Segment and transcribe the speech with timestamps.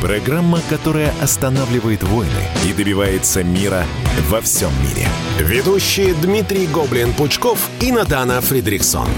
[0.00, 2.30] программа, которая останавливает войны
[2.66, 3.84] и добивается мира
[4.28, 5.08] во всем мире.
[5.38, 9.08] Ведущие Дмитрий Гоблин-Пучков и Надана Фридриксон.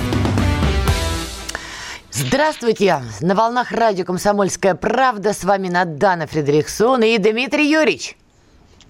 [2.11, 3.03] Здравствуйте!
[3.21, 8.17] На волнах радио «Комсомольская правда» с вами Надана Фредериксон и Дмитрий Юрьевич.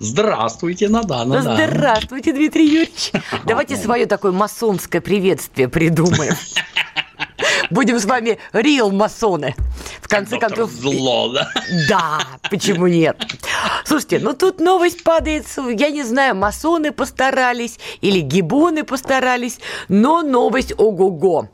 [0.00, 1.42] Здравствуйте, Надана.
[1.42, 1.68] Да.
[1.68, 3.12] Здравствуйте, Дмитрий Юрьевич.
[3.46, 6.34] Давайте свое такое масонское приветствие придумаем.
[7.70, 9.54] Будем с вами реал масоны.
[10.00, 10.70] В конце Доктор концов...
[10.70, 11.50] Зло, да?
[11.88, 13.16] Да, почему нет?
[13.84, 19.58] Слушайте, ну тут новость падает, я не знаю, масоны постарались или гибоны постарались,
[19.88, 21.48] но новость ого-го.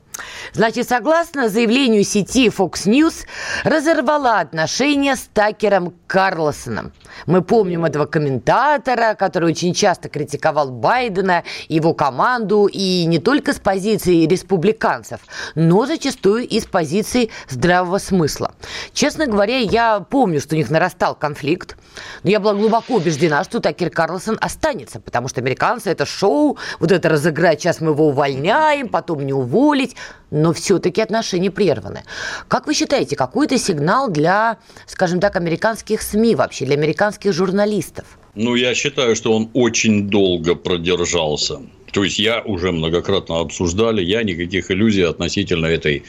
[0.52, 3.26] Значит, согласно заявлению сети Fox News,
[3.64, 6.92] разорвала отношения с Такером Карлосоном.
[7.26, 13.58] Мы помним этого комментатора, который очень часто критиковал Байдена, его команду, и не только с
[13.58, 15.20] позиции республиканцев,
[15.54, 18.54] но зачастую и с позиции здравого смысла.
[18.92, 21.76] Честно говоря, я помню, что у них нарастал конфликт,
[22.22, 26.92] но я была глубоко убеждена, что Такер Карлсон останется, потому что американцы это шоу, вот
[26.92, 29.96] это разыграть, сейчас мы его увольняем, потом не уволить
[30.30, 32.02] но все-таки отношения прерваны.
[32.48, 38.04] Как вы считаете, какой это сигнал для, скажем так, американских СМИ вообще, для американских журналистов?
[38.34, 41.60] Ну, я считаю, что он очень долго продержался.
[41.96, 46.02] То есть я уже многократно обсуждали, я никаких иллюзий относительно этой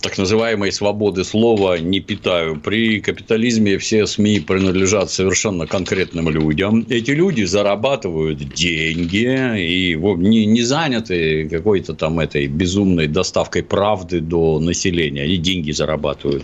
[0.00, 2.56] так называемой свободы слова не питаю.
[2.58, 6.84] При капитализме все СМИ принадлежат совершенно конкретным людям.
[6.88, 14.58] Эти люди зарабатывают деньги и не, не заняты какой-то там этой безумной доставкой правды до
[14.58, 15.22] населения.
[15.22, 16.42] Они деньги зарабатывают.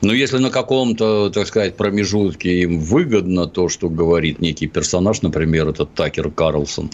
[0.00, 5.66] Но если на каком-то, так сказать, промежутке им выгодно то, что говорит некий персонаж, например,
[5.70, 6.90] этот Такер Карлсон,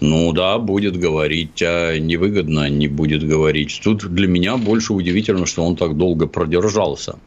[0.00, 3.80] ну да, будет говорить, а невыгодно не будет говорить.
[3.82, 7.18] Тут для меня больше удивительно, что он так долго продержался.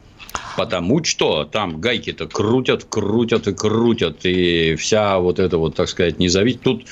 [0.56, 6.18] Потому что там гайки-то крутят, крутят и крутят, и вся вот эта вот, так сказать,
[6.18, 6.62] независимость.
[6.62, 6.84] Тут,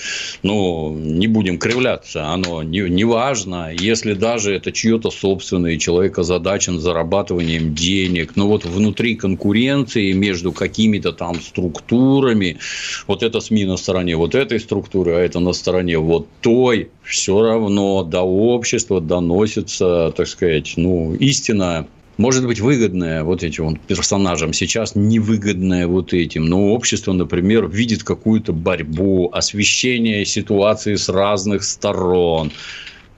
[0.42, 6.78] ну, не будем кривляться, оно не, не важно, если даже это чье-то собственное, человек озадачен
[6.80, 12.58] зарабатыванием денег, но вот внутри конкуренции между какими-то там структурами,
[13.06, 17.42] вот это СМИ на стороне вот этой структуры, а это на стороне вот той, все
[17.42, 21.86] равно до общества доносится, так сказать, ну, истина
[22.20, 26.44] может быть выгодная вот этим вот персонажам, сейчас невыгодная вот этим.
[26.44, 32.52] Но общество, например, видит какую-то борьбу, освещение ситуации с разных сторон.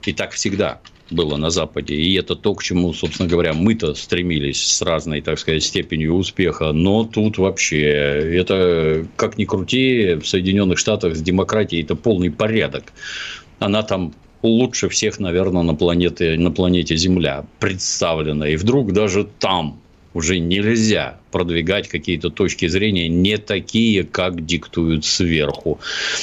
[0.05, 0.79] И так всегда
[1.11, 1.95] было на Западе.
[1.95, 6.71] И это то, к чему, собственно говоря, мы-то стремились с разной, так сказать, степенью успеха.
[6.71, 12.93] Но тут вообще это, как ни крути, в Соединенных Штатах с демократией это полный порядок.
[13.59, 18.49] Она там лучше всех, наверное, на планете, на планете Земля представлена.
[18.49, 19.79] И вдруг даже там
[20.13, 25.79] уже нельзя продвигать какие-то точки зрения не такие, как диктуют сверху.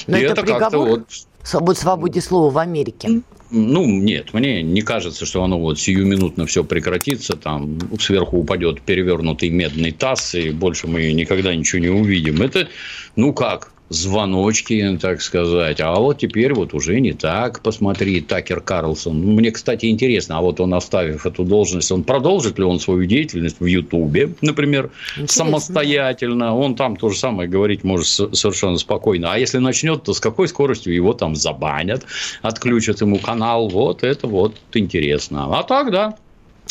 [0.06, 1.02] Но и это, это приговор вот...
[1.42, 3.22] свобод свободе слова в Америке.
[3.50, 9.50] Ну, нет, мне не кажется, что оно вот сиюминутно все прекратится, там сверху упадет перевернутый
[9.50, 12.42] медный таз, и больше мы никогда ничего не увидим.
[12.42, 12.68] Это,
[13.16, 15.80] ну как, звоночки, так сказать.
[15.80, 17.60] А вот теперь вот уже не так.
[17.60, 19.18] Посмотри, Такер Карлсон.
[19.18, 23.60] Мне, кстати, интересно, а вот он, оставив эту должность, он продолжит ли он свою деятельность
[23.60, 25.44] в Ютубе, например, интересно.
[25.44, 26.56] самостоятельно?
[26.56, 29.32] Он там то же самое говорить может совершенно спокойно.
[29.32, 32.04] А если начнет, то с какой скоростью его там забанят,
[32.42, 33.68] отключат ему канал?
[33.68, 35.58] Вот это вот интересно.
[35.58, 36.14] А так, да,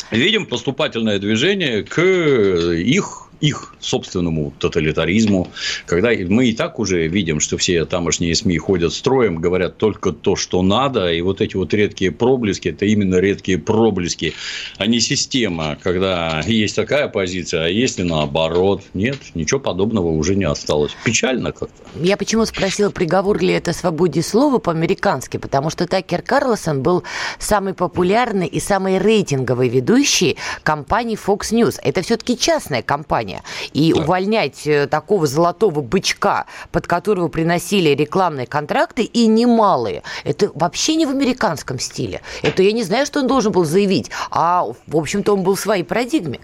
[0.10, 5.50] видим поступательное движение к их их собственному тоталитаризму,
[5.86, 10.36] когда мы и так уже видим, что все тамошние СМИ ходят строем, говорят только то,
[10.36, 14.34] что надо, и вот эти вот редкие проблески, это именно редкие проблески,
[14.78, 20.46] а не система, когда есть такая позиция, а если наоборот, нет, ничего подобного уже не
[20.46, 20.92] осталось.
[21.04, 21.82] Печально как-то.
[22.02, 27.04] Я почему спросила, приговор ли это свободе слова по-американски, потому что Такер Карлсон был
[27.40, 31.80] самый популярный и самый рейтинговый ведущий компании Fox News.
[31.82, 33.44] Это все-таки частная компания компания.
[33.74, 34.02] И да.
[34.02, 41.06] увольнять э, такого золотого бычка, под которого приносили рекламные контракты, и немалые, это вообще не
[41.06, 42.22] в американском стиле.
[42.42, 45.60] Это я не знаю, что он должен был заявить, а, в общем-то, он был в
[45.60, 46.40] своей парадигме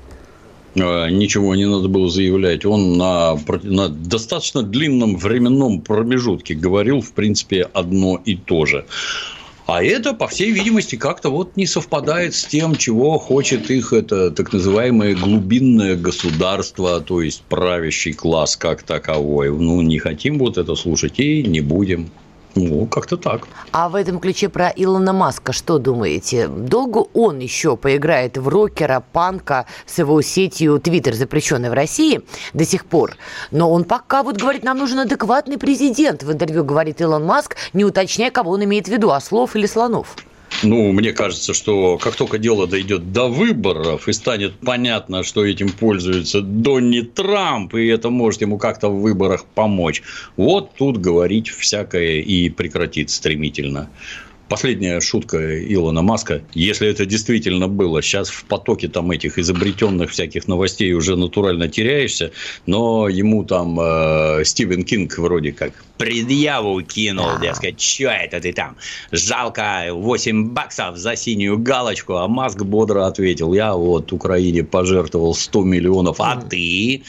[0.77, 2.65] а, ничего не надо было заявлять.
[2.65, 8.85] Он на, на достаточно длинном временном промежутке говорил, в принципе, одно и то же.
[9.67, 14.29] А это, по всей видимости, как-то вот не совпадает с тем, чего хочет их это
[14.29, 19.49] так называемое глубинное государство, то есть правящий класс как таковой.
[19.49, 22.11] Ну, не хотим вот это слушать и не будем.
[22.55, 23.47] Ну, как-то так.
[23.71, 26.47] А в этом ключе про Илона Маска что думаете?
[26.47, 32.21] Долго он еще поиграет в рокера, панка с его сетью Твиттер, запрещенной в России
[32.53, 33.17] до сих пор?
[33.51, 36.23] Но он пока вот говорит, нам нужен адекватный президент.
[36.23, 40.15] В интервью говорит Илон Маск, не уточняя, кого он имеет в виду, ослов или слонов.
[40.63, 45.69] Ну, мне кажется, что как только дело дойдет до выборов и станет понятно, что этим
[45.69, 50.01] пользуется Донни Трамп, и это может ему как-то в выборах помочь,
[50.37, 53.89] вот тут говорить всякое и прекратит стремительно.
[54.47, 55.37] Последняя шутка
[55.73, 61.15] Илона Маска, если это действительно было, сейчас в потоке там этих изобретенных всяких новостей уже
[61.15, 62.31] натурально теряешься,
[62.67, 67.39] но ему там э, Стивен Кинг вроде как предъяву кинул, да.
[67.39, 68.75] дескать, что это ты там,
[69.11, 75.63] жалко 8 баксов за синюю галочку, а Маск бодро ответил, я вот Украине пожертвовал 100
[75.63, 77.01] миллионов, а ты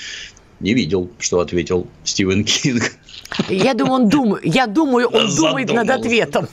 [0.61, 2.93] не видел, что ответил Стивен Кинг.
[3.51, 6.49] Я думаю, он думает, я думаю, он думает над ответом.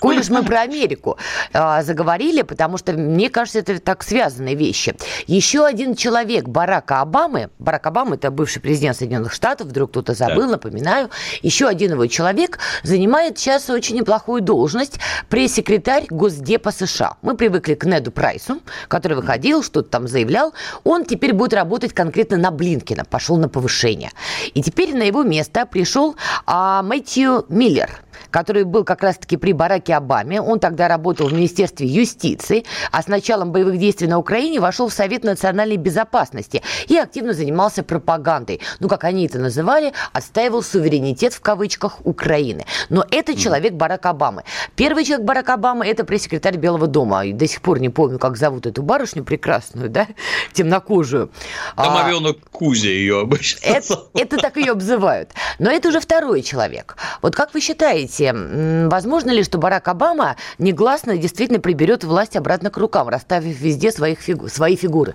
[0.00, 1.18] Коль уж мы про Америку
[1.52, 4.94] э, заговорили, потому что, мне кажется, это так связанные вещи.
[5.26, 10.42] Еще один человек Барака Обамы, Барак Обама– это бывший президент Соединенных Штатов, вдруг кто-то забыл,
[10.42, 10.52] да.
[10.52, 11.10] напоминаю,
[11.42, 14.98] еще один его человек занимает сейчас очень неплохую должность
[15.28, 17.16] пресс-секретарь Госдепа США.
[17.22, 20.52] Мы привыкли к Неду Прайсу, который выходил, что-то там заявлял.
[20.84, 24.10] Он теперь будет работать конкретно на Блинкина, пошел на повышение.
[24.54, 26.16] И теперь на его место пришел
[26.46, 27.90] а, Мэтью Миллер–
[28.30, 30.40] который был как раз-таки при Бараке Обаме.
[30.40, 34.92] Он тогда работал в Министерстве юстиции, а с началом боевых действий на Украине вошел в
[34.92, 38.60] Совет национальной безопасности и активно занимался пропагандой.
[38.80, 42.64] Ну, как они это называли, отстаивал суверенитет в кавычках Украины.
[42.88, 44.44] Но это человек Барак Обамы.
[44.76, 47.24] Первый человек Барак Обамы– это пресс-секретарь Белого дома.
[47.24, 50.06] И до сих пор не помню, как зовут эту барышню прекрасную, да,
[50.52, 51.30] темнокожую.
[51.76, 53.60] Домовенок а, Кузя ее обычно.
[53.64, 55.30] Это, это так ее обзывают.
[55.58, 56.96] Но это уже второй человек.
[57.22, 62.70] Вот как вы считаете, Скажите, возможно ли, что Барак Обама негласно действительно приберет власть обратно
[62.70, 65.14] к рукам, расставив везде своих фигу- свои фигуры?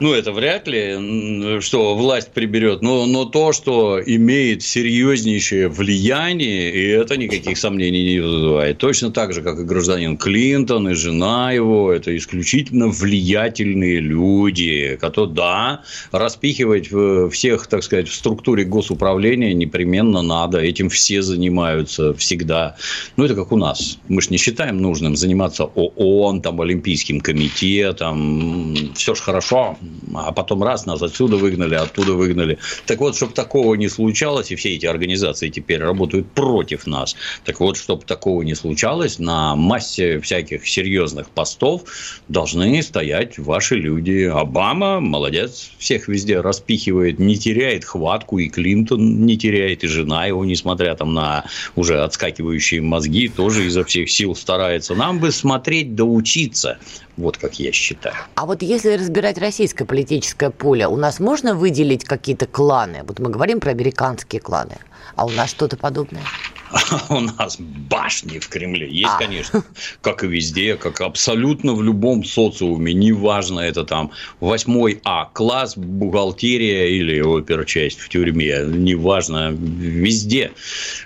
[0.00, 6.86] Ну, это вряд ли, что власть приберет, но, но то, что имеет серьезнейшее влияние, и
[6.88, 8.78] это никаких сомнений не вызывает.
[8.78, 15.34] Точно так же, как и гражданин Клинтон, и жена его, это исключительно влиятельные люди, которые,
[15.34, 16.88] да, распихивать
[17.32, 22.76] всех, так сказать, в структуре госуправления непременно надо, этим все занимаются всегда.
[23.16, 23.98] Ну, это как у нас.
[24.08, 29.76] Мы же не считаем нужным заниматься ООН, там, Олимпийским комитетом, все же хорошо,
[30.14, 32.58] а потом раз нас отсюда выгнали, оттуда выгнали.
[32.86, 37.60] Так вот, чтобы такого не случалось, и все эти организации теперь работают против нас, так
[37.60, 41.84] вот, чтобы такого не случалось, на массе всяких серьезных постов
[42.28, 44.24] должны стоять ваши люди.
[44.24, 50.44] Обама, молодец, всех везде распихивает, не теряет хватку, и Клинтон не теряет, и жена его,
[50.44, 51.44] несмотря там на
[51.76, 54.94] уже отскакивающие мозги, тоже изо всех сил старается.
[54.94, 56.78] Нам бы смотреть да учиться.
[57.18, 58.14] Вот как я считаю.
[58.36, 63.02] А вот если разбирать российское политическое поле, у нас можно выделить какие-то кланы?
[63.02, 64.76] Вот мы говорим про американские кланы.
[65.16, 66.22] А у нас что-то подобное?
[67.08, 68.88] у нас башни в Кремле.
[68.88, 69.18] Есть, а.
[69.18, 69.64] конечно,
[70.00, 72.92] как и везде, как абсолютно в любом социуме.
[72.92, 78.64] Неважно, это там 8 А класс, бухгалтерия или оперчасть в тюрьме.
[78.66, 80.52] Неважно, везде.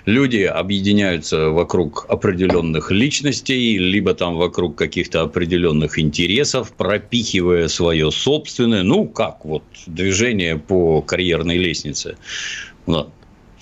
[0.05, 9.05] Люди объединяются вокруг определенных личностей, либо там вокруг каких-то определенных интересов, пропихивая свое собственное, ну,
[9.05, 12.17] как вот движение по карьерной лестнице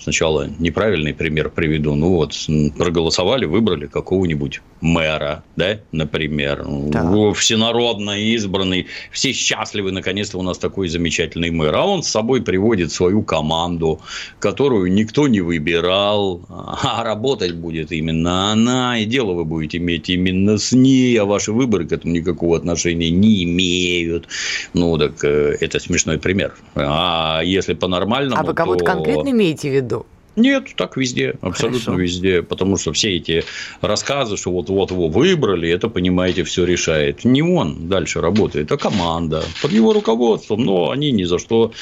[0.02, 1.94] сначала неправильный пример приведу.
[1.94, 2.34] Ну вот,
[2.76, 6.64] проголосовали, выбрали какого-нибудь мэра, да, например.
[6.66, 7.32] Да.
[7.32, 8.86] Всенародно избранный.
[9.10, 11.74] Все счастливы, наконец-то у нас такой замечательный мэр.
[11.74, 14.00] А он с собой приводит свою команду,
[14.38, 16.44] которую никто не выбирал.
[16.48, 18.98] А работать будет именно она.
[18.98, 21.16] И дело вы будете иметь именно с ней.
[21.18, 24.28] А ваши выборы к этому никакого отношения не имеют.
[24.74, 26.54] Ну, так э, это смешной пример.
[26.74, 28.92] А если по-нормальному, А вы кого-то то...
[28.92, 29.91] конкретно имеете в виду?
[30.34, 32.00] Нет, так везде, абсолютно Хорошо.
[32.00, 33.44] везде, потому что все эти
[33.82, 37.24] рассказы, что вот-вот его выбрали, это, понимаете, все решает.
[37.24, 41.72] Не он дальше работает, а команда под его руководством, но они ни за что,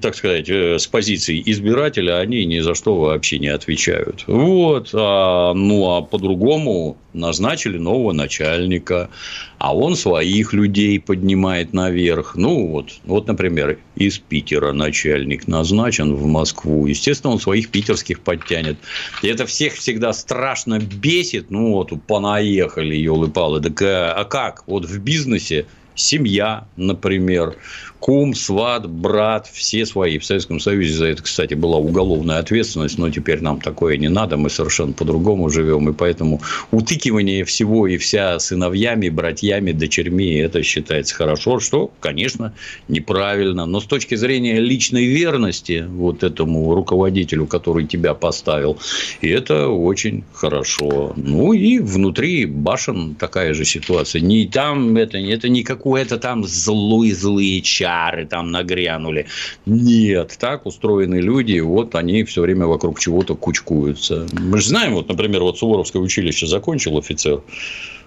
[0.00, 4.24] так сказать, э, с позиции избирателя, они ни за что вообще не отвечают.
[4.26, 9.10] Вот, а, ну а по-другому назначили нового начальника,
[9.64, 12.36] а он своих людей поднимает наверх.
[12.36, 16.84] Ну, вот, вот, например, из Питера начальник назначен в Москву.
[16.86, 18.76] Естественно, он своих питерских подтянет.
[19.22, 21.50] И это всех всегда страшно бесит.
[21.50, 23.62] Ну, вот понаехали, елы-палы.
[23.62, 24.64] Так а, а как?
[24.66, 27.56] Вот в бизнесе семья, например,
[28.04, 30.18] кум, сват, брат, все свои.
[30.18, 34.36] В Советском Союзе за это, кстати, была уголовная ответственность, но теперь нам такое не надо,
[34.36, 41.14] мы совершенно по-другому живем, и поэтому утыкивание всего и вся сыновьями, братьями, дочерьми, это считается
[41.14, 42.52] хорошо, что, конечно,
[42.88, 48.76] неправильно, но с точки зрения личной верности вот этому руководителю, который тебя поставил,
[49.22, 51.14] это очень хорошо.
[51.16, 54.20] Ну, и внутри башен такая же ситуация.
[54.20, 59.26] Не там это, это не какое-то там злые-злые чары, чары там нагрянули.
[59.66, 64.26] Нет, так устроены люди, вот они все время вокруг чего-то кучкуются.
[64.32, 67.42] Мы же знаем, вот, например, вот Суворовское училище закончил офицер,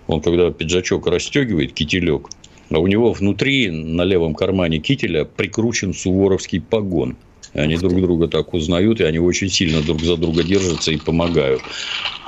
[0.07, 2.27] он когда пиджачок расстегивает, кителек,
[2.69, 7.15] а у него внутри на левом кармане кителя прикручен суворовский погон.
[7.53, 11.61] Они друг друга так узнают, и они очень сильно друг за друга держатся и помогают.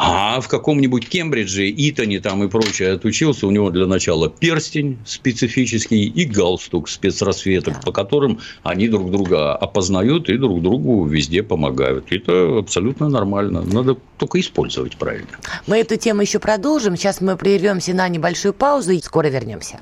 [0.01, 6.05] А в каком-нибудь Кембридже, Итоне там и прочее отучился, у него для начала перстень специфический
[6.05, 12.11] и галстук спецрассветок, по которым они друг друга опознают и друг другу везде помогают.
[12.11, 13.61] Это абсолютно нормально.
[13.61, 15.31] Надо только использовать правильно.
[15.67, 16.95] Мы эту тему еще продолжим.
[16.95, 19.81] Сейчас мы прервемся на небольшую паузу и скоро вернемся.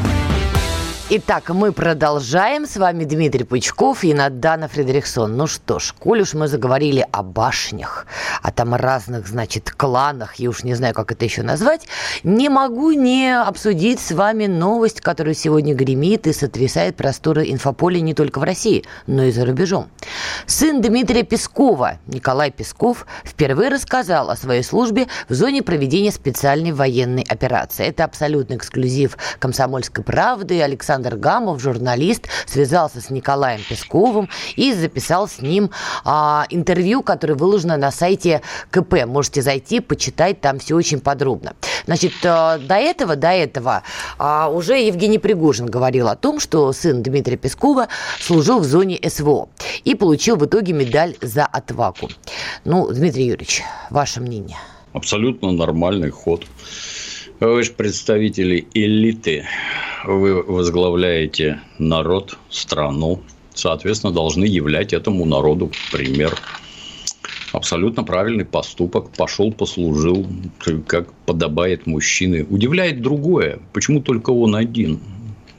[1.13, 2.65] Итак, мы продолжаем.
[2.65, 5.35] С вами Дмитрий Пучков и Надана Фредериксон.
[5.35, 8.05] Ну что ж, коль уж мы заговорили о башнях,
[8.41, 11.85] о там разных, значит, кланах, я уж не знаю, как это еще назвать,
[12.23, 18.13] не могу не обсудить с вами новость, которая сегодня гремит и сотрясает просторы инфополя не
[18.13, 19.89] только в России, но и за рубежом.
[20.45, 27.25] Сын Дмитрия Пескова, Николай Песков, впервые рассказал о своей службе в зоне проведения специальной военной
[27.27, 27.85] операции.
[27.85, 30.61] Это абсолютный эксклюзив «Комсомольской правды».
[30.61, 35.71] Александр Александр Гамов, журналист, связался с Николаем Песковым и записал с ним
[36.05, 39.05] а, интервью, которое выложено на сайте КП.
[39.07, 41.55] Можете зайти, почитать, там все очень подробно.
[41.87, 43.81] Значит, а, до этого, до этого
[44.19, 47.87] а, уже Евгений Пригожин говорил о том, что сын Дмитрия Пескова
[48.19, 49.49] служил в зоне СВО
[49.83, 52.09] и получил в итоге медаль за отваку.
[52.63, 54.57] Ну, Дмитрий Юрьевич, ваше мнение?
[54.93, 56.45] Абсолютно нормальный ход.
[57.41, 59.45] Вы же представители элиты.
[60.05, 63.23] Вы возглавляете народ, страну.
[63.55, 66.37] Соответственно, должны являть этому народу пример.
[67.51, 69.09] Абсолютно правильный поступок.
[69.17, 70.27] Пошел, послужил,
[70.85, 72.45] как подобает мужчины.
[72.47, 73.57] Удивляет другое.
[73.73, 74.99] Почему только он один?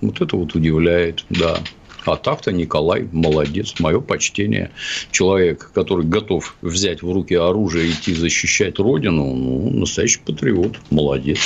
[0.00, 1.58] Вот это вот удивляет, да.
[2.04, 4.70] А так-то Николай молодец, мое почтение.
[5.10, 11.38] Человек, который готов взять в руки оружие и идти защищать родину, ну, настоящий патриот, молодец.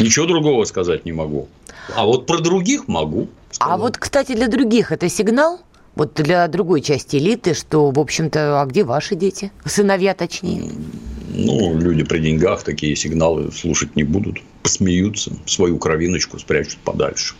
[0.00, 1.48] Ничего другого сказать не могу.
[1.94, 3.28] А вот про других могу.
[3.50, 3.74] Сказать.
[3.74, 5.60] А вот, кстати, для других это сигнал?
[5.94, 9.50] Вот для другой части элиты, что, в общем-то, а где ваши дети?
[9.64, 10.70] Сыновья, точнее.
[11.34, 14.42] Ну, люди при деньгах такие сигналы слушать не будут.
[14.62, 17.34] Посмеются, свою кровиночку спрячут подальше.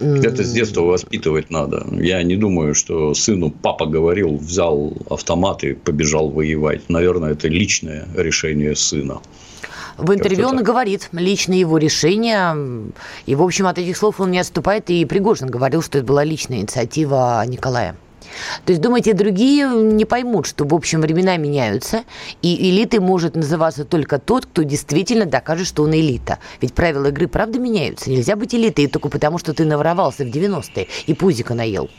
[0.00, 1.86] Это с детства воспитывать надо.
[1.92, 6.88] Я не думаю, что сыну папа говорил, взял автомат и побежал воевать.
[6.88, 9.20] Наверное, это личное решение сына.
[9.96, 12.90] В интервью он говорит, личное его решение.
[13.26, 14.90] И, в общем, от этих слов он не отступает.
[14.90, 17.96] И Пригожин говорил, что это была личная инициатива Николая.
[18.64, 22.04] То есть, думаете, другие не поймут, что, в общем, времена меняются,
[22.42, 26.38] и элитой может называться только тот, кто действительно докажет, что он элита.
[26.60, 28.10] Ведь правила игры, правда, меняются.
[28.10, 31.90] Нельзя быть элитой только потому, что ты наворовался в 90-е и пузика наел.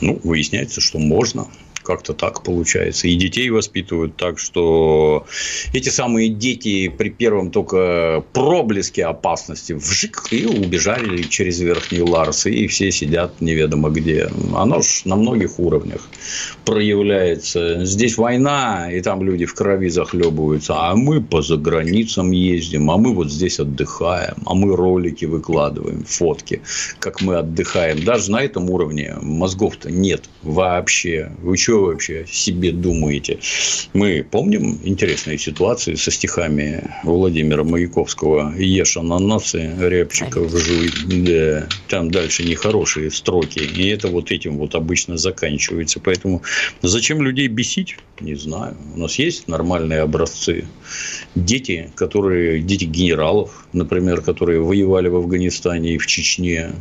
[0.00, 1.46] Ну, выясняется, что можно.
[1.82, 3.08] Как-то так получается.
[3.08, 5.26] И детей воспитывают так, что
[5.72, 12.66] эти самые дети при первом только проблеске опасности вжик и убежали через верхний Ларс, и
[12.66, 14.28] все сидят неведомо где.
[14.54, 16.08] Оно ж на многих уровнях
[16.64, 17.84] проявляется.
[17.84, 23.14] Здесь война, и там люди в крови захлебываются, а мы по заграницам ездим, а мы
[23.14, 26.62] вот здесь отдыхаем, а мы ролики выкладываем, фотки,
[26.98, 28.04] как мы отдыхаем.
[28.04, 31.32] Даже на этом уровне мозгов-то нет вообще.
[31.42, 33.38] Вы что что вообще себе думаете?
[33.94, 40.90] Мы помним интересные ситуации со стихами Владимира Маяковского «Ешь ананасы, рябчиков жуй».
[41.06, 43.60] Да, там дальше нехорошие строки.
[43.60, 45.98] И это вот этим вот обычно заканчивается.
[45.98, 46.42] Поэтому
[46.82, 47.96] зачем людей бесить?
[48.20, 48.76] Не знаю.
[48.94, 50.66] У нас есть нормальные образцы.
[51.34, 56.72] Дети, которые, дети генералов, например, которые воевали в Афганистане и в Чечне,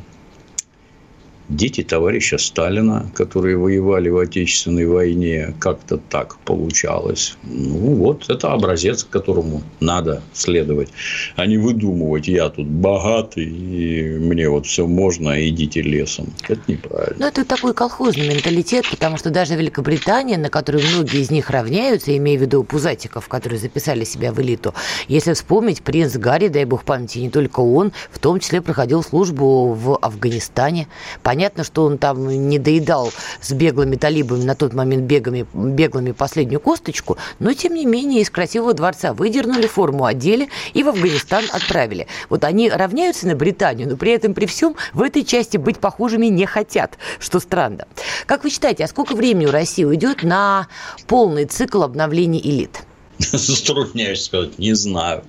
[1.52, 7.38] дети товарища Сталина, которые воевали в Отечественной войне, как-то так получалось.
[7.44, 10.90] Ну, вот это образец, которому надо следовать,
[11.36, 16.34] а не выдумывать, я тут богатый, и мне вот все можно, идите лесом.
[16.48, 17.18] Это неправильно.
[17.20, 22.16] Ну, это такой колхозный менталитет, потому что даже Великобритания, на которую многие из них равняются,
[22.16, 24.74] имея в виду пузатиков, которые записали себя в элиту,
[25.08, 29.74] если вспомнить, принц Гарри, дай бог памяти, не только он, в том числе проходил службу
[29.74, 30.88] в Афганистане.
[31.24, 36.12] Понятно, Понятно, что он там не доедал с беглыми талибами на тот момент бегами, беглыми
[36.12, 41.44] последнюю косточку, но тем не менее из красивого дворца выдернули форму, одели и в Афганистан
[41.52, 42.06] отправили.
[42.30, 46.28] Вот они равняются на Британию, но при этом при всем в этой части быть похожими
[46.28, 47.88] не хотят, что странно.
[48.28, 50.68] Как вы считаете, а сколько времени у России уйдет на
[51.08, 52.84] полный цикл обновления элит?
[53.32, 55.24] Затрудняюсь сказать, не знаю.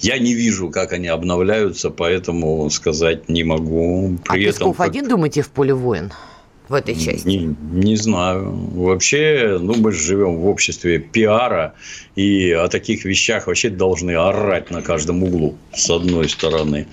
[0.00, 4.18] Я не вижу, как они обновляются, поэтому сказать не могу.
[4.24, 4.88] При а этом, Песков как...
[4.88, 6.12] один, думаете, в поле воин?
[6.72, 7.28] В этой части?
[7.28, 8.50] Не, не знаю.
[8.74, 11.74] Вообще, ну, мы живем в обществе пиара,
[12.16, 16.86] и о таких вещах вообще должны орать на каждом углу, с одной стороны.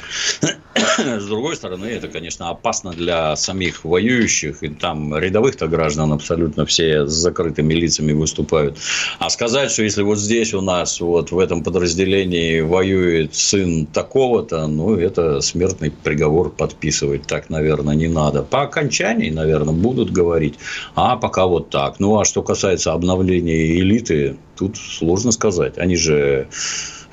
[0.95, 7.05] С другой стороны, это, конечно, опасно для самих воюющих, и там рядовых-то граждан абсолютно все
[7.05, 8.77] с закрытыми лицами выступают.
[9.19, 14.67] А сказать, что если вот здесь у нас, вот в этом подразделении воюет сын такого-то,
[14.67, 18.43] ну, это смертный приговор подписывать так, наверное, не надо.
[18.43, 20.55] По окончании, наверное, будут говорить,
[20.95, 21.99] а пока вот так.
[21.99, 25.77] Ну, а что касается обновления элиты, тут сложно сказать.
[25.77, 26.47] Они же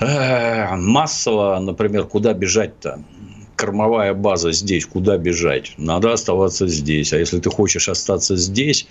[0.00, 3.00] э, массово, например, куда бежать-то?
[3.56, 5.72] кормовая база здесь, куда бежать?
[5.78, 7.12] Надо оставаться здесь.
[7.12, 8.86] А если ты хочешь остаться здесь,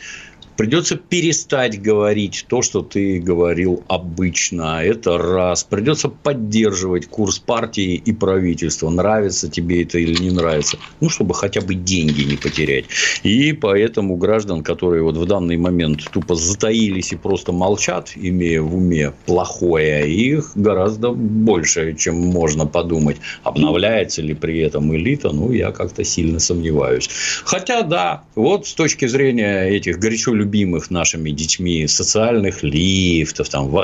[0.57, 4.81] Придется перестать говорить то, что ты говорил обычно.
[4.83, 5.63] Это раз.
[5.63, 8.89] Придется поддерживать курс партии и правительства.
[8.89, 10.77] Нравится тебе это или не нравится.
[11.01, 12.85] Ну, чтобы хотя бы деньги не потерять.
[13.23, 18.75] И поэтому граждан, которые вот в данный момент тупо затаились и просто молчат, имея в
[18.75, 23.17] уме плохое, их гораздо больше, чем можно подумать.
[23.43, 25.31] Обновляется ли при этом элита?
[25.31, 27.09] Ну, я как-то сильно сомневаюсь.
[27.43, 33.75] Хотя, да, вот с точки зрения этих горячо любимых нашими детьми социальных лифтов, там,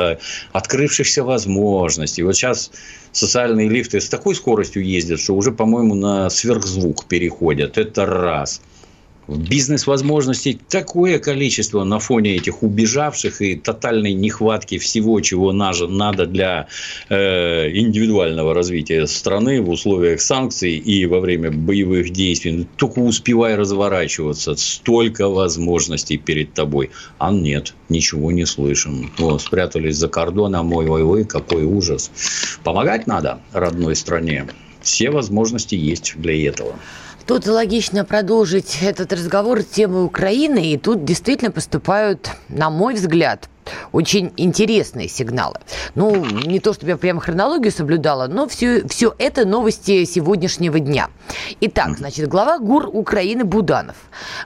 [0.53, 2.23] открывшихся возможностей.
[2.23, 2.71] Вот сейчас
[3.11, 7.77] социальные лифты с такой скоростью ездят, что уже, по-моему, на сверхзвук переходят.
[7.77, 8.61] Это раз
[9.35, 16.67] бизнес-возможностей такое количество на фоне этих убежавших и тотальной нехватки всего, чего надо для
[17.09, 22.67] э, индивидуального развития страны в условиях санкций и во время боевых действий.
[22.77, 24.55] Только успевай разворачиваться.
[24.55, 26.91] Столько возможностей перед тобой.
[27.17, 29.11] А нет, ничего не слышим.
[29.17, 30.73] Вот, спрятались за кордоном.
[30.73, 32.11] Ой-ой-ой, какой ужас.
[32.63, 34.47] Помогать надо родной стране.
[34.81, 36.75] Все возможности есть для этого.
[37.25, 43.47] Тут логично продолжить этот разговор темы Украины, и тут действительно поступают, на мой взгляд,
[43.91, 45.59] очень интересные сигналы.
[45.95, 51.09] Ну, не то, чтобы я прямо хронологию соблюдала, но все, все это новости сегодняшнего дня.
[51.61, 53.95] Итак, значит, глава ГУР Украины Буданов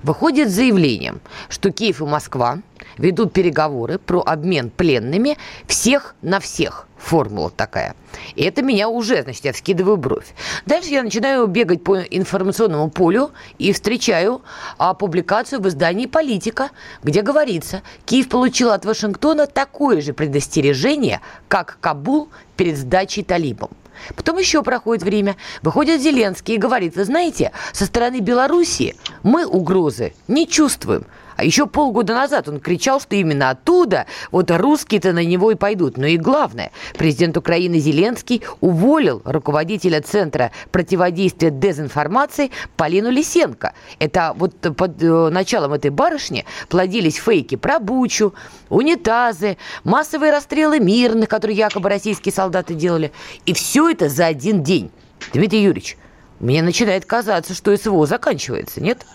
[0.03, 2.59] выходит с заявлением, что Киев и Москва
[2.97, 6.87] ведут переговоры про обмен пленными всех на всех.
[7.05, 7.95] Формула такая.
[8.33, 10.33] И это меня уже, значит, я вскидываю бровь.
[10.65, 14.41] Дальше я начинаю бегать по информационному полю и встречаю
[14.79, 16.71] а, публикацию в издании «Политика»,
[17.03, 23.69] где говорится, Киев получил от Вашингтона такое же предостережение, как Кабул перед сдачей талибам.
[24.15, 30.15] Потом еще проходит время, выходит Зеленский и говорит, вы знаете, со стороны Белоруссии мы угрозы
[30.27, 31.05] не чувствуем.
[31.35, 35.97] А еще полгода назад он кричал, что именно оттуда вот русские-то на него и пойдут.
[35.97, 43.73] Но и главное, президент Украины Зеленский уволил руководителя Центра противодействия дезинформации Полину Лисенко.
[43.99, 48.33] Это вот под э, началом этой барышни плодились фейки про Бучу,
[48.69, 53.11] унитазы, массовые расстрелы мирных, которые якобы российские солдаты делали.
[53.45, 54.91] И все это за один день.
[55.33, 55.97] Дмитрий Юрьевич,
[56.39, 59.05] мне начинает казаться, что СВО заканчивается, нет?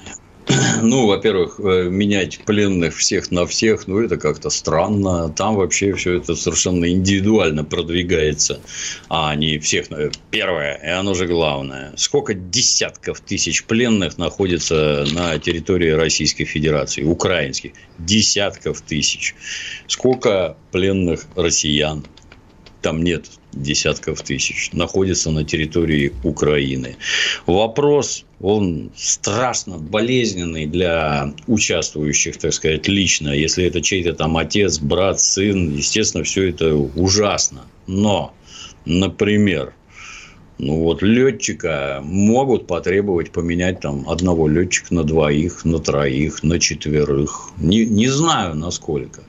[0.82, 5.28] Ну, во-первых, э, менять пленных всех на всех, ну, это как-то странно.
[5.28, 8.60] Там вообще все это совершенно индивидуально продвигается,
[9.08, 9.86] а не всех.
[10.30, 11.92] Первое, и оно же главное.
[11.96, 17.72] Сколько десятков тысяч пленных находится на территории Российской Федерации, украинских?
[17.98, 19.34] Десятков тысяч.
[19.86, 22.04] Сколько пленных россиян?
[22.82, 26.96] Там нет десятков тысяч, находится на территории Украины.
[27.46, 33.30] Вопрос, он страшно болезненный для участвующих, так сказать, лично.
[33.30, 37.62] Если это чей-то там отец, брат, сын, естественно, все это ужасно.
[37.86, 38.34] Но,
[38.84, 39.74] например,
[40.62, 47.48] ну вот летчика могут потребовать поменять там одного летчика на двоих, на троих, на четверых.
[47.56, 49.22] Не, не знаю насколько.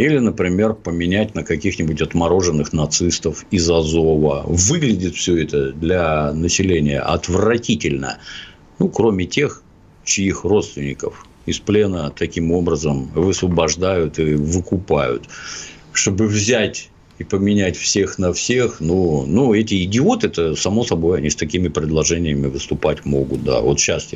[0.00, 4.44] Или, например, поменять на каких-нибудь отмороженных нацистов из Азова.
[4.46, 8.16] Выглядит все это для населения отвратительно.
[8.78, 9.62] Ну, кроме тех,
[10.04, 15.28] чьих родственников из плена таким образом высвобождают и выкупают.
[15.92, 21.28] Чтобы взять и поменять всех на всех, ну, ну, эти идиоты, это само собой, они
[21.28, 23.60] с такими предложениями выступать могут, да.
[23.60, 24.08] Вот сейчас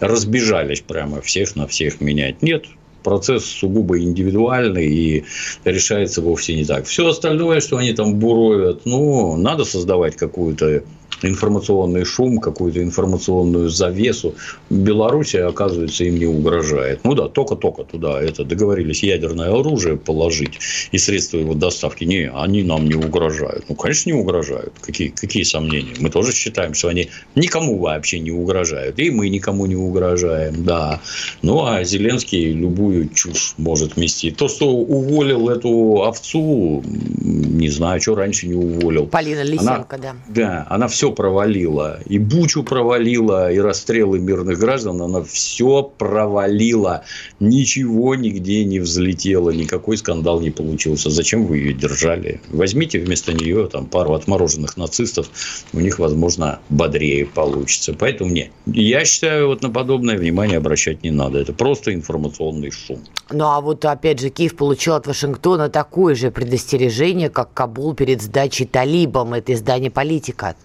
[0.00, 2.42] разбежались прямо всех на всех менять.
[2.42, 2.64] Нет,
[3.08, 5.24] процесс сугубо индивидуальный и
[5.64, 6.84] решается вовсе не так.
[6.84, 10.82] Все остальное, что они там буровят, ну, надо создавать какую-то
[11.22, 14.34] информационный шум, какую-то информационную завесу.
[14.70, 17.00] Белоруссия, оказывается, им не угрожает.
[17.04, 20.58] Ну да, только-только туда это договорились ядерное оружие положить
[20.92, 22.04] и средства его доставки.
[22.04, 23.64] Не, они нам не угрожают.
[23.68, 24.72] Ну, конечно, не угрожают.
[24.80, 25.94] Какие, какие сомнения?
[25.98, 28.98] Мы тоже считаем, что они никому вообще не угрожают.
[28.98, 31.00] И мы никому не угрожаем, да.
[31.42, 34.30] Ну, а Зеленский любую чушь может мести.
[34.30, 39.06] То, что уволил эту овцу, не знаю, что раньше не уволил.
[39.06, 40.14] Полина Лисенко, она, да.
[40.28, 42.00] Да, она все все провалила.
[42.06, 45.00] И Бучу провалила, и расстрелы мирных граждан.
[45.00, 47.04] Она все провалила.
[47.38, 49.50] Ничего нигде не взлетело.
[49.50, 51.08] Никакой скандал не получился.
[51.08, 52.40] Зачем вы ее держали?
[52.48, 55.30] Возьмите вместо нее там, пару отмороженных нацистов.
[55.72, 57.94] У них, возможно, бодрее получится.
[57.96, 58.50] Поэтому нет.
[58.66, 61.38] Я считаю, вот на подобное внимание обращать не надо.
[61.38, 62.98] Это просто информационный шум.
[63.30, 68.20] Ну, а вот, опять же, Киев получил от Вашингтона такое же предостережение, как Кабул перед
[68.20, 69.34] сдачей талибам.
[69.34, 70.56] Это издание «Политика».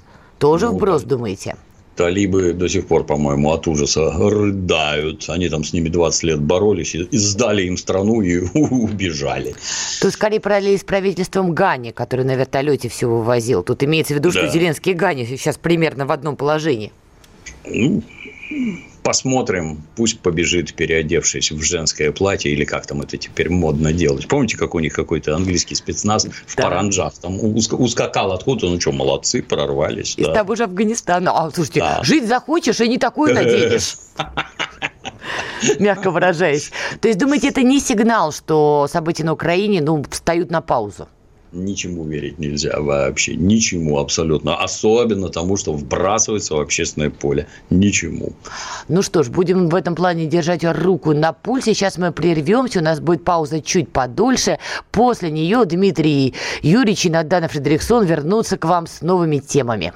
[0.44, 1.56] Тоже ну, вброс, думаете?
[1.96, 5.30] Талибы до сих пор, по-моему, от ужаса рыдают.
[5.30, 9.56] Они там с ними 20 лет боролись и сдали им страну и убежали.
[10.02, 13.64] Тут скорее параллели с правительством Гани, который на вертолете все вывозил.
[13.64, 14.40] Тут имеется в виду, да.
[14.40, 16.92] что Зеленский и Гани сейчас примерно в одном положении.
[17.66, 18.04] Ну,
[19.04, 24.28] посмотрим, пусть побежит, переодевшись в женское платье, или как там это теперь модно делать.
[24.28, 26.64] Помните, как у них какой-то английский спецназ в да.
[26.64, 30.18] паранджах там ускакал откуда-то, ну что, молодцы, прорвались.
[30.18, 30.34] Из да.
[30.34, 31.32] того же Афганистана.
[31.32, 32.04] А, слушайте, да.
[32.04, 33.98] жить захочешь и не такую наденешь.
[35.80, 36.72] Мягко выражаясь.
[37.00, 41.08] То есть, думаете, это не сигнал, что события на Украине ну, встают на паузу?
[41.54, 43.36] Ничему верить нельзя вообще.
[43.36, 44.58] Ничему абсолютно.
[44.58, 47.48] Особенно тому, что вбрасывается в общественное поле.
[47.70, 48.34] Ничему.
[48.88, 51.74] Ну что ж, будем в этом плане держать руку на пульсе.
[51.74, 52.80] Сейчас мы прервемся.
[52.80, 54.60] У нас будет пауза чуть подольше.
[54.92, 59.94] После нее Дмитрий Юрьевич и Надана Фредериксон вернутся к вам с новыми темами.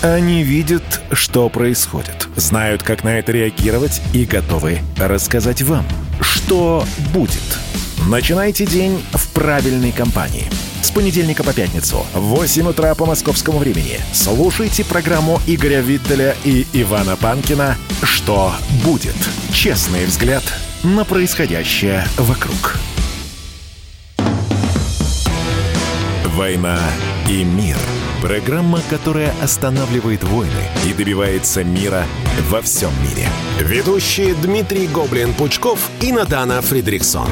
[0.00, 5.84] Они видят, что происходит, знают, как на это реагировать и готовы рассказать вам,
[6.20, 7.42] что будет–
[8.08, 10.46] Начинайте день в правильной компании.
[10.80, 16.66] С понедельника по пятницу в 8 утра по московскому времени слушайте программу Игоря Виттеля и
[16.72, 19.14] Ивана Панкина «Что будет?»
[19.52, 20.42] Честный взгляд
[20.82, 22.78] на происходящее вокруг.
[26.34, 26.78] «Война
[27.28, 27.76] и мир»–
[28.22, 32.06] программа, которая останавливает войны и добивается мира
[32.48, 33.28] во всем мире.
[33.60, 37.28] Ведущие Дмитрий Гоблин-Пучков и Надана Фридриксон.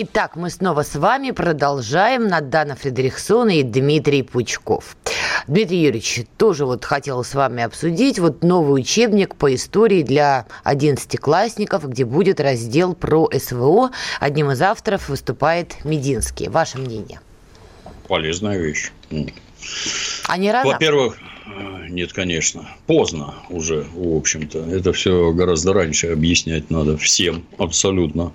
[0.00, 2.28] Итак, мы снова с вами продолжаем.
[2.28, 4.96] Надана Фредериксон и Дмитрий Пучков.
[5.48, 11.88] Дмитрий Юрьевич, тоже вот хотела с вами обсудить вот новый учебник по истории для одиннадцатиклассников,
[11.88, 13.90] где будет раздел про СВО.
[14.20, 16.48] Одним из авторов выступает Мединский.
[16.48, 17.18] Ваше мнение?
[18.06, 18.92] Полезная вещь.
[20.28, 20.74] А не рано?
[20.74, 22.68] Во-первых, э, нет, конечно.
[22.86, 24.60] Поздно уже, в общем-то.
[24.60, 28.32] Это все гораздо раньше объяснять надо всем, абсолютно.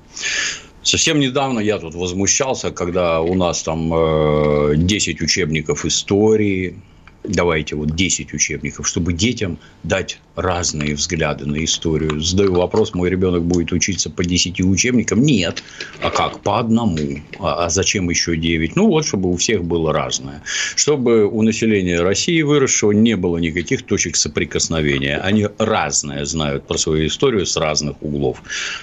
[0.83, 6.75] Совсем недавно я тут возмущался, когда у нас там 10 э, учебников истории,
[7.23, 12.19] давайте вот 10 учебников, чтобы детям дать разные взгляды на историю.
[12.19, 15.21] Задаю вопрос, мой ребенок будет учиться по 10 учебникам?
[15.21, 15.63] Нет.
[16.01, 16.39] А как?
[16.39, 17.19] По одному.
[17.39, 18.75] А, а зачем еще 9?
[18.75, 20.41] Ну, вот, чтобы у всех было разное.
[20.75, 25.17] Чтобы у населения России выросшего не было никаких точек соприкосновения.
[25.17, 28.41] Они разное знают про свою историю с разных углов.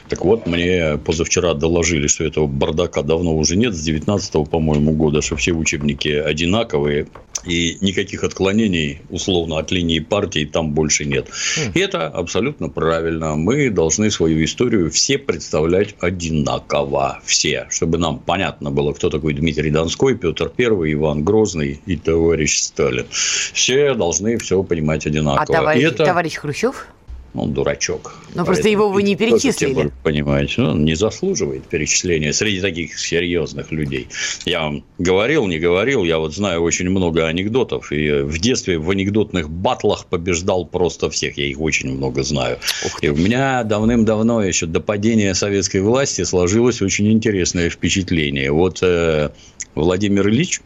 [0.09, 5.21] Так вот, мне позавчера доложили, что этого бардака давно уже нет, с 19 по-моему, года,
[5.21, 7.07] что все учебники одинаковые,
[7.47, 11.29] и никаких отклонений, условно, от линии партии там больше нет.
[11.75, 13.37] И это абсолютно правильно.
[13.37, 17.21] Мы должны свою историю все представлять одинаково.
[17.25, 17.67] Все.
[17.71, 23.07] Чтобы нам понятно было, кто такой Дмитрий Донской, Петр I, Иван Грозный и товарищ Сталин.
[23.11, 25.43] Все должны все понимать одинаково.
[25.43, 26.05] А товарищ, это...
[26.05, 26.87] товарищ Хрущев?
[27.35, 28.15] Он дурачок.
[28.35, 29.91] Ну, просто его вы не перечислили.
[30.03, 34.09] Понимаете, ну, он не заслуживает перечисления среди таких серьезных людей.
[34.45, 37.93] Я вам говорил, не говорил, я вот знаю очень много анекдотов.
[37.93, 41.39] И в детстве в анекдотных батлах побеждал просто всех.
[41.39, 42.59] Я их очень много знаю.
[43.01, 48.51] И у меня давным-давно, еще до падения советской власти, сложилось очень интересное впечатление.
[48.51, 49.31] Вот э,
[49.75, 50.61] Владимир Ильич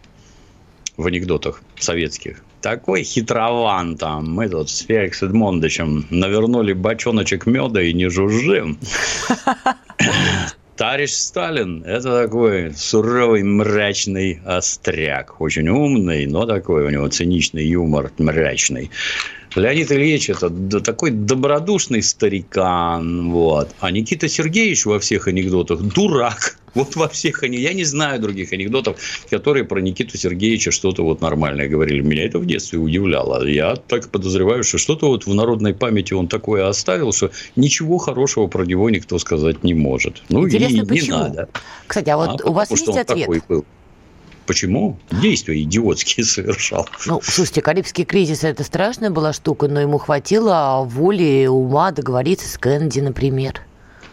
[0.96, 4.32] в анекдотах советских такой хитрован там.
[4.32, 8.78] Мы тут с Феликс Эдмондовичем навернули бочоночек меда и не жужжим.
[10.76, 15.42] Товарищ Сталин– это такой суровый, мрачный остряк.
[15.42, 18.90] Очень умный, но такой у него циничный юмор, мрачный.
[19.54, 20.48] Леонид Ильич– это
[20.80, 23.30] такой добродушный старикан.
[23.30, 23.68] Вот.
[23.80, 26.56] А Никита Сергеевич во всех анекдотах– дурак.
[26.74, 27.58] Вот во всех они.
[27.58, 28.98] Я не знаю других анекдотов,
[29.30, 32.00] которые про Никиту Сергеевича что-то вот нормальное говорили.
[32.00, 33.46] Меня это в детстве удивляло.
[33.46, 38.46] Я так подозреваю, что что-то вот в народной памяти он такое оставил, что ничего хорошего
[38.46, 40.22] про него никто сказать не может.
[40.28, 41.16] Ну, Интересно, и почему?
[41.16, 41.48] не надо.
[41.86, 43.28] Кстати, а вот а, у вас есть ответ?
[43.48, 43.64] был.
[44.46, 44.98] Почему?
[45.22, 46.88] Действия идиотские совершал.
[47.06, 52.58] Ну, слушайте, Карибский кризис– это страшная была штука, но ему хватило воли, ума договориться с
[52.58, 53.60] Кеннеди, например.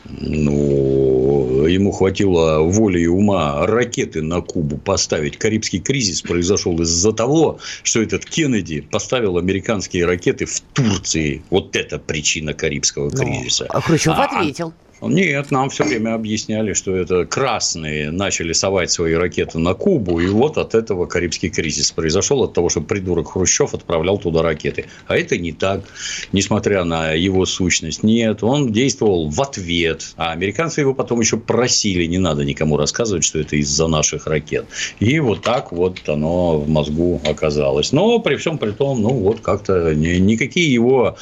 [0.05, 1.10] Ну,
[1.67, 5.37] ему хватило воли и ума ракеты на Кубу поставить.
[5.37, 11.41] Карибский кризис произошел из-за того, что этот Кеннеди поставил американские ракеты в Турции.
[11.49, 13.65] Вот это причина Карибского ну, кризиса.
[13.69, 14.73] А Хрущев а, ответил.
[15.01, 20.27] Нет, нам все время объясняли, что это красные начали совать свои ракеты на Кубу, и
[20.27, 24.85] вот от этого Карибский кризис произошел, от того, что придурок Хрущев отправлял туда ракеты.
[25.07, 25.83] А это не так,
[26.31, 28.03] несмотря на его сущность.
[28.03, 33.23] Нет, он действовал в ответ, а американцы его потом еще просили, не надо никому рассказывать,
[33.23, 34.65] что это из-за наших ракет.
[34.99, 37.91] И вот так вот оно в мозгу оказалось.
[37.91, 41.17] Но при всем при том, ну вот как-то никакие его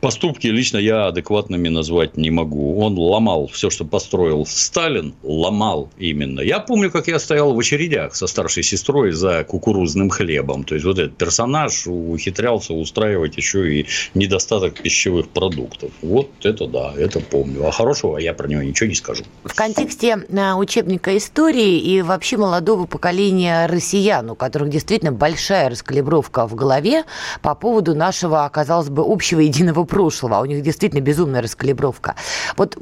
[0.00, 2.78] поступки лично я адекватными назвать не могу.
[2.80, 6.40] Он ломал все, что построил Сталин, ломал именно.
[6.40, 10.62] Я помню, как я стоял в очередях со старшей сестрой за кукурузным хлебом.
[10.62, 15.90] То есть, вот этот персонаж ухитрялся устраивать еще и недостаток пищевых продуктов.
[16.00, 17.66] Вот это да, это помню.
[17.66, 19.24] А хорошего я про него ничего не скажу.
[19.42, 26.46] В контексте э, учебника истории и вообще молодого поколения россиян, у которых действительно большая раскалибровка
[26.46, 27.02] в голове
[27.42, 30.36] по поводу нашего, казалось бы, общего единого прошлого.
[30.36, 32.14] А у них действительно безумная раскалибровка.
[32.56, 32.78] Вот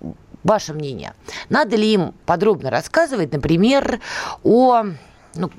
[0.46, 1.12] Ваше мнение,
[1.48, 3.98] надо ли им подробно рассказывать, например,
[4.44, 4.84] о
[5.34, 5.50] ну,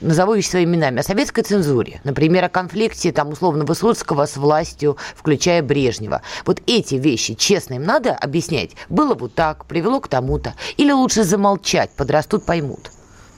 [0.00, 4.96] назову вещи своими именами, о советской цензуре, например, о конфликте, там, условно, Высоцкого с властью,
[5.14, 6.22] включая Брежнева.
[6.46, 8.70] Вот эти вещи честно им надо объяснять.
[8.88, 10.54] Было вот так, привело к тому-то.
[10.78, 12.90] Или лучше замолчать, подрастут, поймут.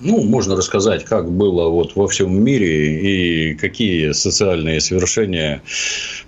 [0.05, 5.63] Ну, можно рассказать, как было вот во всем мире и какие социальные свершения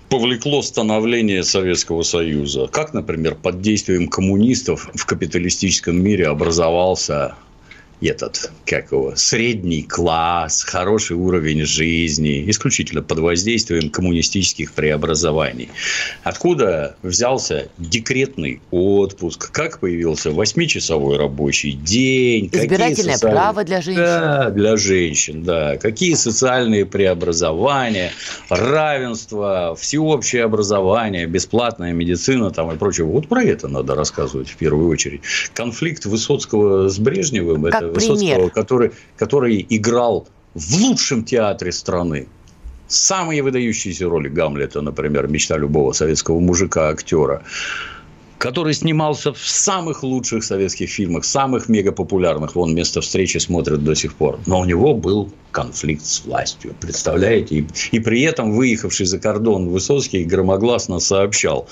[0.07, 2.67] повлекло становление Советского Союза.
[2.71, 7.35] Как, например, под действием коммунистов в капиталистическом мире образовался
[8.01, 15.69] этот, как его, средний класс, хороший уровень жизни, исключительно под воздействием коммунистических преобразований.
[16.23, 19.51] Откуда взялся декретный отпуск?
[19.51, 22.49] Как появился восьмичасовой рабочий день?
[22.51, 23.41] Избирательное социальные...
[23.41, 24.03] право для женщин.
[24.03, 25.77] Да, для женщин, да.
[25.77, 28.11] Какие социальные преобразования,
[28.49, 33.05] равенство, всеобщее образование, бесплатная медицина там и прочее.
[33.05, 35.21] Вот про это надо рассказывать в первую очередь.
[35.53, 42.27] Конфликт Высоцкого с Брежневым– это Высоцкого, который, который играл в лучшем театре страны.
[42.87, 47.43] Самые выдающиеся роли Гамлета, например, мечта любого советского мужика-актера
[48.37, 52.55] который снимался в самых лучших советских фильмах, самых мегапопулярных.
[52.55, 54.39] Вон «Место встречи» смотрят до сих пор.
[54.45, 56.75] Но у него был конфликт с властью.
[56.79, 57.55] Представляете?
[57.55, 61.67] И, и при этом выехавший за кордон Высоцкий громогласно сообщал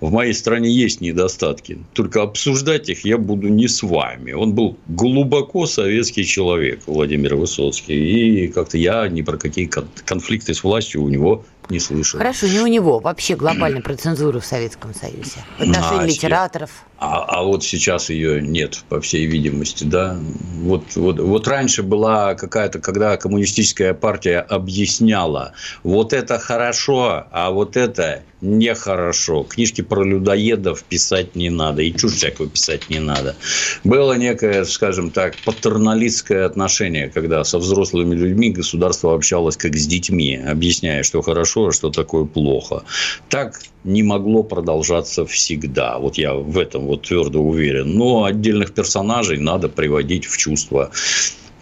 [0.00, 4.32] в моей стране есть недостатки, только обсуждать их я буду не с вами.
[4.32, 10.64] Он был глубоко советский человек, Владимир Высоцкий, и как-то я ни про какие конфликты с
[10.64, 12.18] властью у него не слышал.
[12.18, 12.98] Хорошо, не у него.
[12.98, 15.44] Вообще глобально про цензуру в Советском Союзе.
[15.58, 16.70] В отношении а, литераторов.
[16.98, 20.18] А, а вот сейчас ее нет, по всей видимости, да.
[20.56, 27.76] Вот, вот, вот раньше была какая-то, когда коммунистическая партия объясняла, вот это хорошо, а вот
[27.76, 29.44] это нехорошо.
[29.44, 33.36] Книжки про людоедов писать не надо, и чушь всякую писать не надо.
[33.84, 40.36] Было некое, скажем так, патерналистское отношение, когда со взрослыми людьми государство общалось как с детьми,
[40.36, 42.84] объясняя, что хорошо, а что такое плохо.
[43.28, 45.98] Так не могло продолжаться всегда.
[45.98, 47.94] Вот я в этом вот твердо уверен.
[47.96, 50.90] Но отдельных персонажей надо приводить в чувство.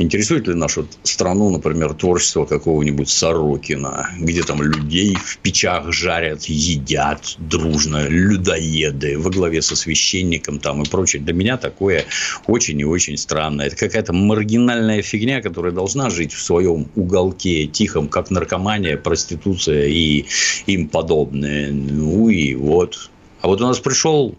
[0.00, 7.34] Интересует ли нашу страну, например, творчество какого-нибудь Сорокина, где там людей в печах жарят, едят
[7.38, 11.20] дружно, людоеды во главе со священником там и прочее.
[11.20, 12.04] Для меня такое
[12.46, 13.62] очень и очень странно.
[13.62, 20.26] Это какая-то маргинальная фигня, которая должна жить в своем уголке тихом, как наркомания, проституция и
[20.66, 21.72] им подобное.
[21.72, 23.10] Ну и вот.
[23.40, 24.36] А вот у нас пришел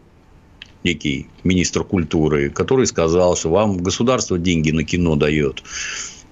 [0.83, 5.63] некий министр культуры, который сказал, что вам государство деньги на кино дает.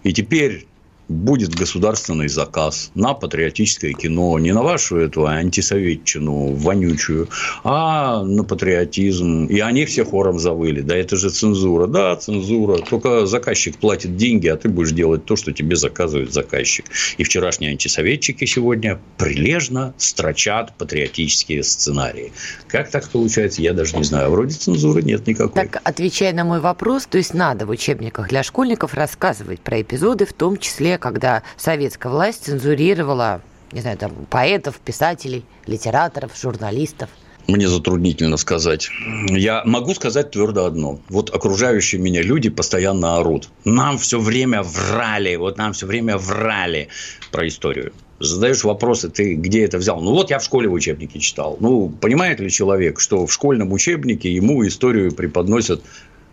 [0.04, 0.68] И теперь
[1.10, 7.30] будет государственный заказ на патриотическое кино, не на вашу эту антисоветчину вонючую,
[7.64, 9.46] а на патриотизм.
[9.46, 10.82] И они все хором завыли.
[10.82, 11.88] Да, это же цензура.
[11.88, 12.78] Да, цензура.
[12.78, 16.86] Только заказчик платит деньги, а ты будешь делать то, что тебе заказывает заказчик.
[17.18, 22.32] И вчерашние антисоветчики сегодня прилежно строчат патриотические сценарии.
[22.68, 24.32] Как так получается, я даже не знаю.
[24.32, 25.64] Вроде цензуры нет никакой.
[25.64, 30.26] Так, отвечая на мой вопрос, то есть надо в учебниках для школьников рассказывать про эпизоды,
[30.26, 37.10] в том числе когда советская власть цензурировала, не знаю, там, поэтов, писателей, литераторов, журналистов?
[37.48, 38.90] Мне затруднительно сказать.
[39.30, 41.00] Я могу сказать твердо одно.
[41.08, 43.50] Вот окружающие меня люди постоянно орут.
[43.64, 46.90] Нам все время врали, вот нам все время врали
[47.32, 47.94] про историю.
[48.20, 50.02] Задаешь вопросы, ты где это взял?
[50.02, 51.56] Ну, вот я в школе в учебнике читал.
[51.60, 55.84] Ну, понимает ли человек, что в школьном учебнике ему историю преподносят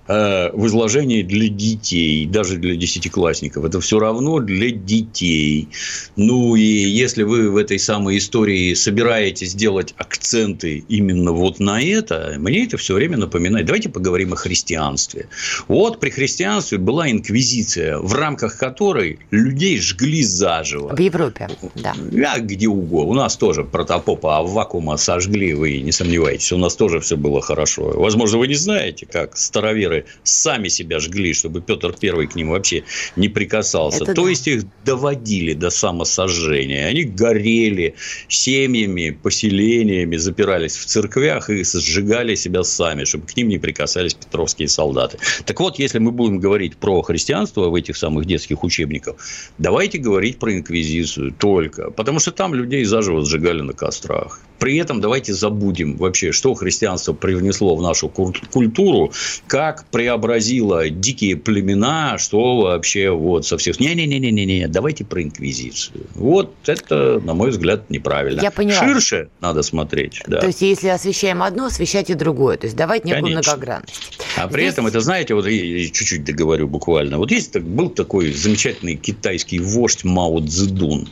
[0.06, 3.64] Э, в изложении для детей, даже для десятиклассников.
[3.64, 5.68] Это все равно для детей.
[6.16, 12.34] Ну, и если вы в этой самой истории собираетесь делать акценты именно вот на это,
[12.36, 13.64] мне это все время напоминает.
[13.64, 15.28] Давайте поговорим о христианстве.
[15.68, 20.94] Вот при христианстве была инквизиция, в рамках которой людей жгли заживо.
[20.94, 21.94] В Европе, да.
[22.26, 23.10] А где угодно.
[23.10, 26.52] У нас тоже протопопа Аввакума сожгли, вы не сомневайтесь.
[26.52, 27.84] У нас тоже все было хорошо.
[27.96, 32.50] Возможно, вы не знаете, как староверы которые сами себя жгли, чтобы Петр Первый к ним
[32.50, 32.82] вообще
[33.16, 34.04] не прикасался.
[34.04, 34.30] Это То да.
[34.30, 36.86] есть их доводили до самосожжения.
[36.86, 37.94] Они горели
[38.28, 44.68] семьями, поселениями, запирались в церквях и сжигали себя сами, чтобы к ним не прикасались петровские
[44.68, 45.18] солдаты.
[45.44, 49.16] Так вот, если мы будем говорить про христианство в этих самых детских учебниках,
[49.58, 51.90] давайте говорить про инквизицию только.
[51.90, 54.40] Потому что там людей заживо сжигали на кострах.
[54.58, 59.12] При этом давайте забудем вообще, что христианство привнесло в нашу культуру,
[59.46, 63.80] как преобразило дикие племена, что вообще вот со всех...
[63.80, 66.06] Не-не-не-не-не, давайте про инквизицию.
[66.14, 68.40] Вот это, на мой взгляд, неправильно.
[68.40, 68.80] Я поняла.
[68.80, 70.22] Ширше надо смотреть.
[70.26, 70.40] Да.
[70.40, 72.56] То есть, если освещаем одно, освещайте другое.
[72.56, 73.52] То есть, давать некую Конечно.
[73.52, 74.18] многогранность.
[74.36, 74.72] А при Здесь...
[74.72, 77.18] этом, это знаете, вот я чуть-чуть договорю буквально.
[77.18, 81.08] Вот есть был такой замечательный китайский вождь Мао Цзэдун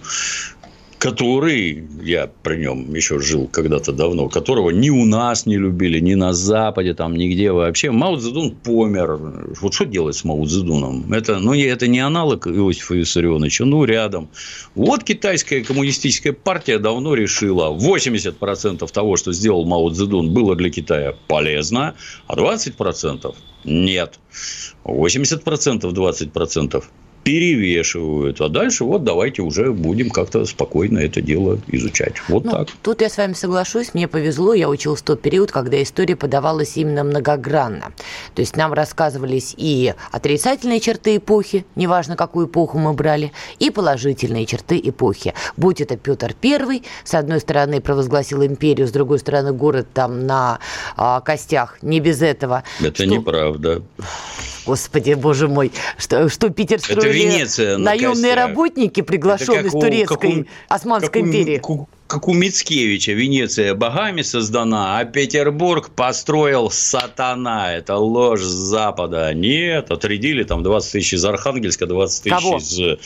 [1.02, 6.14] который, я при нем еще жил когда-то давно, которого ни у нас не любили, ни
[6.14, 7.90] на Западе, там, нигде вообще.
[7.90, 9.16] Мао Цзэдун помер.
[9.60, 11.12] Вот что делать с Мао Цзэдуном?
[11.12, 14.30] Это, ну, это не аналог Иосифа Виссарионовича, ну, рядом.
[14.76, 21.16] Вот китайская коммунистическая партия давно решила, 80% того, что сделал Мао Цзэдун, было для Китая
[21.26, 21.96] полезно,
[22.28, 23.34] а 20%
[23.64, 24.20] нет.
[24.84, 26.84] 80%, 20%
[27.22, 28.40] перевешивают.
[28.40, 32.14] А дальше вот давайте уже будем как-то спокойно это дело изучать.
[32.28, 32.68] Вот ну, так.
[32.82, 33.94] Тут я с вами соглашусь.
[33.94, 34.54] Мне повезло.
[34.54, 37.92] Я училась в тот период, когда история подавалась именно многогранно.
[38.34, 44.46] То есть нам рассказывались и отрицательные черты эпохи, неважно, какую эпоху мы брали, и положительные
[44.46, 45.34] черты эпохи.
[45.56, 50.58] Будь это Петр I, с одной стороны провозгласил империю, с другой стороны город там на
[50.96, 51.78] а, костях.
[51.82, 52.64] Не без этого.
[52.80, 53.06] Это что...
[53.06, 53.82] неправда.
[54.66, 61.22] Господи, боже мой, что, что Питер строили Венеция наемные работники, приглашенные из турецкой у, Османской
[61.22, 61.60] как империи.
[61.66, 67.74] У, как у Мицкевича, Венеция богами создана, а Петербург построил сатана.
[67.74, 69.32] Это ложь с Запада.
[69.34, 72.58] Нет, отрядили там 20 тысяч из Архангельска, 20 тысяч Кого?
[72.58, 72.98] из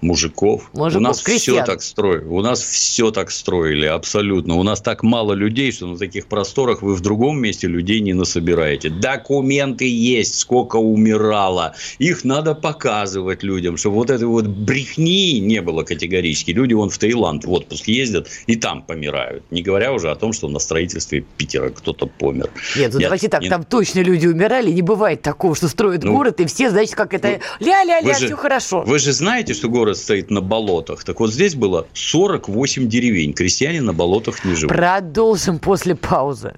[0.00, 0.70] мужиков.
[0.72, 0.96] мужиков.
[0.96, 1.56] У нас крестьян.
[1.56, 2.24] все так строили.
[2.24, 4.54] У нас все так строили, абсолютно.
[4.54, 8.12] У нас так мало людей, что на таких просторах вы в другом месте людей не
[8.12, 8.90] насобираете.
[8.90, 11.74] Документы есть, сколько умирало.
[11.98, 16.50] Их надо показывать людям, чтобы вот этой вот брехни не было категорически.
[16.52, 19.44] Люди вон в Таиланд в отпуск ездят и там помирают.
[19.50, 22.50] Не говоря уже о том, что на строительстве Питера кто-то помер.
[22.76, 23.48] Нет, ну давайте так, не...
[23.48, 24.70] там точно люди умирали.
[24.70, 28.82] Не бывает такого, что строят ну, город, и все, значит, как это ля-ля-ля, все хорошо.
[28.86, 31.04] Вы же знаете, что город город стоит на болотах.
[31.04, 33.32] Так вот здесь было 48 деревень.
[33.32, 34.76] Крестьяне на болотах не живут.
[34.76, 36.54] Продолжим после паузы.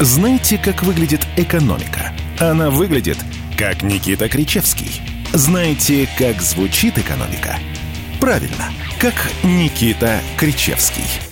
[0.00, 2.12] Знаете, как выглядит экономика?
[2.40, 3.18] Она выглядит,
[3.56, 5.00] как Никита Кричевский.
[5.32, 7.58] Знаете, как звучит экономика?
[8.20, 11.31] Правильно, как Никита Кричевский.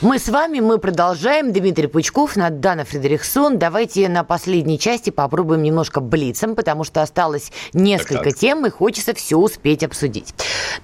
[0.00, 1.52] Мы с вами, мы продолжаем.
[1.52, 3.58] Дмитрий Пучков, Надана Фредериксон.
[3.58, 8.38] Давайте на последней части попробуем немножко блицем, потому что осталось несколько так, так.
[8.38, 10.34] тем, и хочется все успеть обсудить.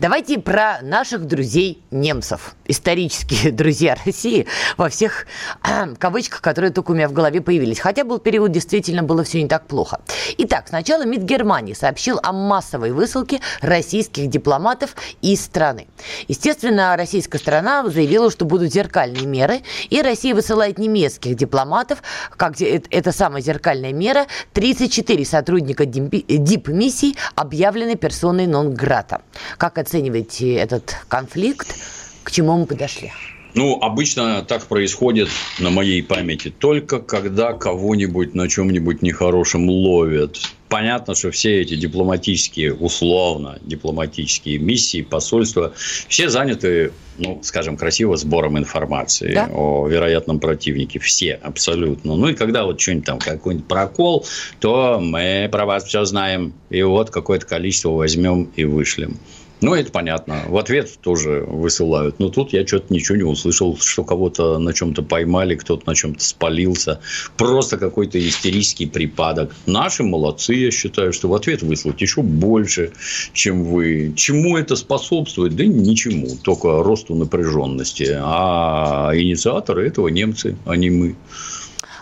[0.00, 2.56] Давайте про наших друзей немцев.
[2.66, 5.28] Исторические друзья России во всех
[6.00, 7.78] кавычках, которые только у меня в голове появились.
[7.78, 10.00] Хотя был период, действительно было все не так плохо.
[10.38, 15.86] Итак, сначала МИД Германии сообщил о массовой высылке российских дипломатов из страны.
[16.26, 22.02] Естественно, российская сторона заявила, что будут зеркальные зеркальные меры, и Россия высылает немецких дипломатов,
[22.36, 29.22] как это самая зеркальная мера, 34 сотрудника дип-миссий объявлены персоной нон-грата.
[29.58, 31.74] Как оцениваете этот конфликт?
[32.22, 33.12] К чему мы подошли?
[33.54, 35.28] Ну, обычно так происходит
[35.60, 40.38] на моей памяти только когда кого-нибудь на чем-нибудь нехорошем ловят.
[40.74, 45.72] Понятно, что все эти дипломатические, условно дипломатические миссии, посольства,
[46.08, 49.48] все заняты, ну, скажем, красиво сбором информации да?
[49.54, 50.98] о вероятном противнике.
[50.98, 52.16] Все абсолютно.
[52.16, 54.26] Ну, и когда вот что-нибудь там, какой-нибудь прокол,
[54.58, 56.52] то мы про вас все знаем.
[56.70, 59.20] И вот какое-то количество возьмем и вышлем.
[59.60, 60.42] Ну, это понятно.
[60.48, 62.18] В ответ тоже высылают.
[62.18, 66.22] Но тут я что-то ничего не услышал, что кого-то на чем-то поймали, кто-то на чем-то
[66.22, 67.00] спалился.
[67.36, 69.54] Просто какой-то истерический припадок.
[69.66, 72.92] Наши молодцы, я считаю, что в ответ выслать еще больше,
[73.32, 74.12] чем вы.
[74.16, 75.56] Чему это способствует?
[75.56, 76.28] Да ничему.
[76.42, 78.16] Только росту напряженности.
[78.20, 81.16] А инициаторы этого немцы, а не мы.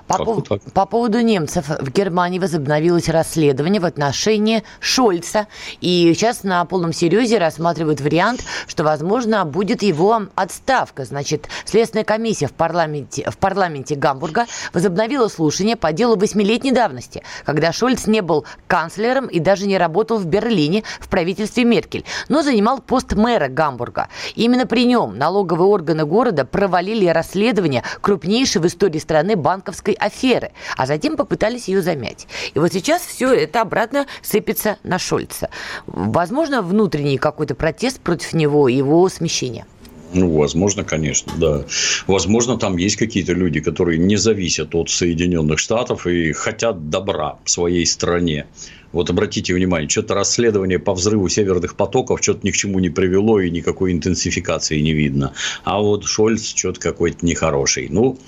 [0.06, 1.68] По, по, по поводу немцев.
[1.68, 5.46] В Германии возобновилось расследование в отношении Шольца.
[5.80, 11.04] И сейчас на полном серьезе рассматривают вариант, что, возможно, будет его отставка.
[11.04, 17.72] Значит, Следственная комиссия в парламенте, в парламенте Гамбурга возобновила слушание по делу восьмилетней давности, когда
[17.72, 22.80] Шольц не был канцлером и даже не работал в Берлине в правительстве Меркель, но занимал
[22.80, 24.08] пост мэра Гамбурга.
[24.34, 30.86] Именно при нем налоговые органы города провалили расследование крупнейшей в истории страны банковской аферы, а
[30.86, 32.26] затем попытались ее замять.
[32.54, 35.50] И вот сейчас все это обратно сыпется на Шольца.
[35.86, 39.66] Возможно, внутренний какой-то протест против него, его смещение.
[40.14, 41.64] Ну, возможно, конечно, да.
[42.06, 47.86] Возможно, там есть какие-то люди, которые не зависят от Соединенных Штатов и хотят добра своей
[47.86, 48.46] стране.
[48.92, 53.40] Вот обратите внимание, что-то расследование по взрыву северных потоков что-то ни к чему не привело
[53.40, 55.32] и никакой интенсификации не видно.
[55.64, 57.88] А вот Шольц что-то какой-то нехороший.
[57.88, 58.18] Ну,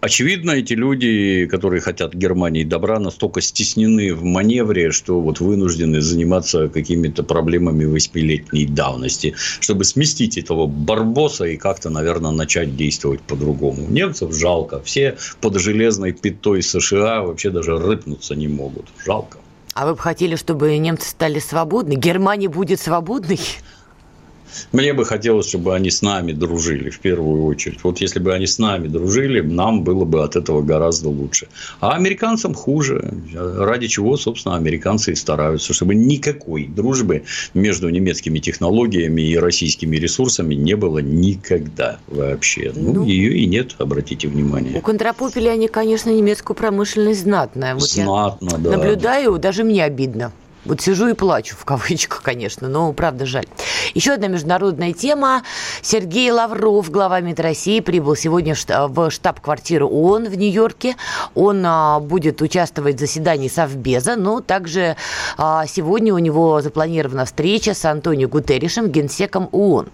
[0.00, 6.68] Очевидно, эти люди, которые хотят Германии добра, настолько стеснены в маневре, что вот вынуждены заниматься
[6.68, 13.86] какими-то проблемами восьмилетней давности, чтобы сместить этого барбоса и как-то, наверное, начать действовать по-другому.
[13.88, 14.82] Немцев жалко.
[14.82, 18.86] Все под железной пятой США вообще даже рыпнуться не могут.
[19.04, 19.38] Жалко.
[19.74, 21.94] А вы бы хотели, чтобы немцы стали свободны?
[21.94, 23.38] Германия будет свободной?
[24.72, 27.82] Мне бы хотелось, чтобы они с нами дружили в первую очередь.
[27.82, 31.48] Вот если бы они с нами дружили, нам было бы от этого гораздо лучше.
[31.80, 33.12] А американцам хуже.
[33.34, 37.24] Ради чего, собственно, американцы и стараются, чтобы никакой дружбы
[37.54, 42.72] между немецкими технологиями и российскими ресурсами не было никогда вообще.
[42.74, 44.78] Ну, ну ее и нет, обратите внимание.
[44.78, 47.74] Уконтропупили они, конечно, немецкую промышленность знатная.
[47.74, 48.70] Вот Знатно, да.
[48.70, 50.32] Наблюдаю, даже мне обидно.
[50.66, 53.46] Вот сижу и плачу, в кавычках, конечно, но правда жаль.
[53.94, 55.42] Еще одна международная тема.
[55.80, 60.96] Сергей Лавров, глава МИД России, прибыл сегодня в штаб-квартиру ООН в Нью-Йорке.
[61.34, 64.96] Он а, будет участвовать в заседании Совбеза, но также
[65.38, 69.88] а, сегодня у него запланирована встреча с Антонио Гутерришем, генсеком ООН.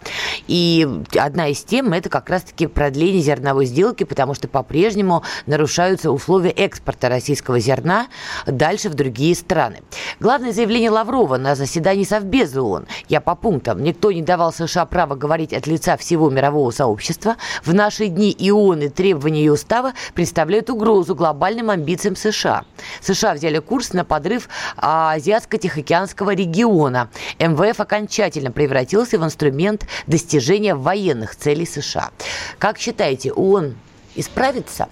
[0.48, 6.50] И одна из тем– это как раз-таки продление зерновой сделки, потому что по-прежнему нарушаются условия
[6.50, 8.08] экспорта российского зерна
[8.46, 9.82] дальше в другие страны.
[10.18, 12.86] Главное заявление Лаврова на заседании Совбеза ООН.
[13.08, 13.82] Я по пунктам.
[13.82, 17.36] Никто не давал США право говорить от лица всего мирового сообщества.
[17.62, 22.64] В наши дни и ООН и требования ее устава представляют угрозу глобальным амбициям США.
[23.02, 24.48] США взяли курс на подрыв
[24.78, 27.10] Азиатско-Тихоокеанского региона.
[27.38, 32.10] МВФ окончательно превратился в инструмент достижения военных целей США.
[32.58, 33.74] Как считаете, ООН
[34.14, 34.88] исправится?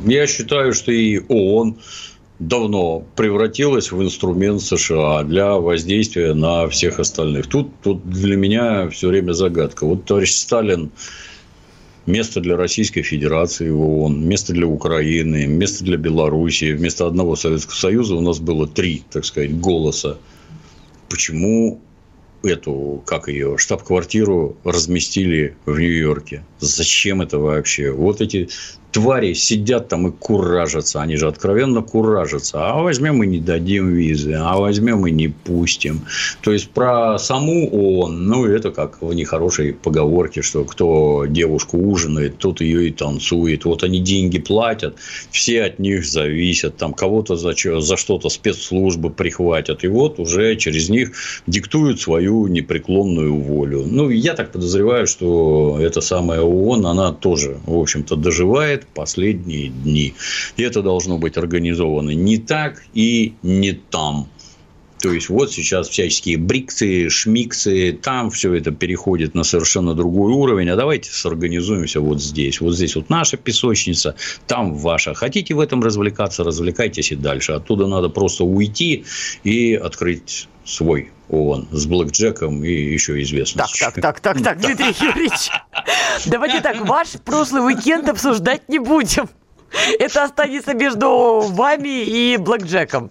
[0.00, 1.78] Я считаю, что и ООН
[2.48, 7.46] давно превратилась в инструмент США для воздействия на всех остальных.
[7.46, 9.86] Тут, тут для меня все время загадка.
[9.86, 10.90] Вот товарищ Сталин
[12.06, 16.72] место для Российской Федерации в ООН, место для Украины, место для Белоруссии.
[16.72, 20.18] Вместо одного Советского Союза у нас было три, так сказать, голоса.
[21.08, 21.80] Почему
[22.42, 26.44] эту, как ее, штаб-квартиру разместили в Нью-Йорке?
[26.58, 27.90] Зачем это вообще?
[27.90, 28.48] Вот эти
[28.94, 31.02] твари сидят там и куражатся.
[31.02, 32.58] Они же откровенно куражатся.
[32.60, 36.02] А возьмем и не дадим визы, а возьмем и не пустим.
[36.42, 42.38] То есть, про саму ООН, ну, это как в нехорошей поговорке, что кто девушку ужинает,
[42.38, 43.64] тот ее и танцует.
[43.64, 44.94] Вот они деньги платят,
[45.32, 46.76] все от них зависят.
[46.76, 49.82] Там кого-то за, за что-то спецслужбы прихватят.
[49.82, 51.12] И вот уже через них
[51.48, 53.82] диктуют свою непреклонную волю.
[53.84, 60.14] Ну, я так подозреваю, что эта самая ООН, она тоже, в общем-то, доживает последние дни.
[60.56, 64.28] И это должно быть организовано не так и не там.
[65.04, 70.70] То есть, вот сейчас всяческие бриксы, шмиксы, там все это переходит на совершенно другой уровень.
[70.70, 72.58] А давайте сорганизуемся вот здесь.
[72.62, 75.12] Вот здесь вот наша песочница, там ваша.
[75.12, 77.52] Хотите в этом развлекаться, развлекайтесь и дальше.
[77.52, 79.04] Оттуда надо просто уйти
[79.42, 83.66] и открыть свой ООН с блэкджеком и еще известно.
[83.78, 85.50] Так, так, так, так, так, Дмитрий Юрьевич.
[86.24, 89.28] Давайте так, ваш прошлый уикенд обсуждать не будем.
[89.98, 93.10] Это останется между вами и Блэкджеком.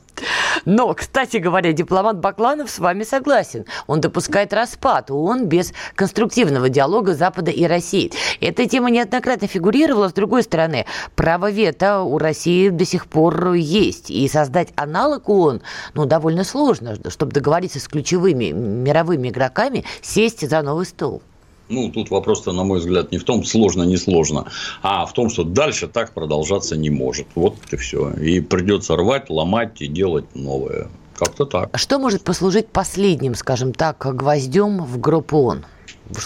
[0.66, 3.66] Но, кстати говоря, дипломат Бакланов с вами согласен.
[3.88, 8.11] Он допускает распад ООН без конструктивного диалога Запада и России.
[8.39, 10.09] Эта тема неоднократно фигурировала.
[10.09, 10.86] С другой стороны,
[11.16, 14.09] право вето у России до сих пор есть.
[14.09, 15.61] И создать аналог ООН
[15.93, 21.22] ну, довольно сложно, чтобы договориться с ключевыми мировыми игроками, сесть за новый стол.
[21.70, 24.45] Ну, тут вопрос-то, на мой взгляд, не в том, сложно, не сложно,
[24.82, 27.28] а в том, что дальше так продолжаться не может.
[27.36, 28.11] Вот и все.
[28.11, 30.89] И придется рвать, ломать и делать новое.
[31.18, 31.70] Как-то так.
[31.72, 35.66] А что может послужить последним, скажем так, гвоздем в гроб ООН?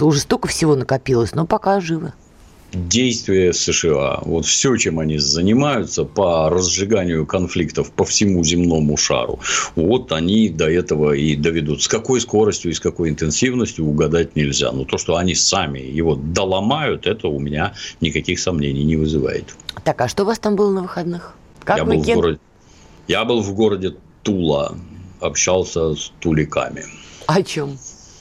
[0.01, 2.13] Уже столько всего накопилось, но пока живы
[2.73, 4.19] действия США.
[4.23, 9.39] Вот все, чем они занимаются по разжиганию конфликтов по всему земному шару,
[9.75, 11.81] вот они до этого и доведут.
[11.81, 14.71] С какой скоростью и с какой интенсивностью угадать нельзя.
[14.71, 19.55] Но то, что они сами его доломают, это у меня никаких сомнений не вызывает.
[19.83, 21.35] Так, а что у вас там было на выходных?
[21.63, 22.39] Как я, был в городе,
[23.07, 24.75] я был в городе Тула,
[25.19, 26.83] общался с туликами.
[27.25, 27.77] О чем?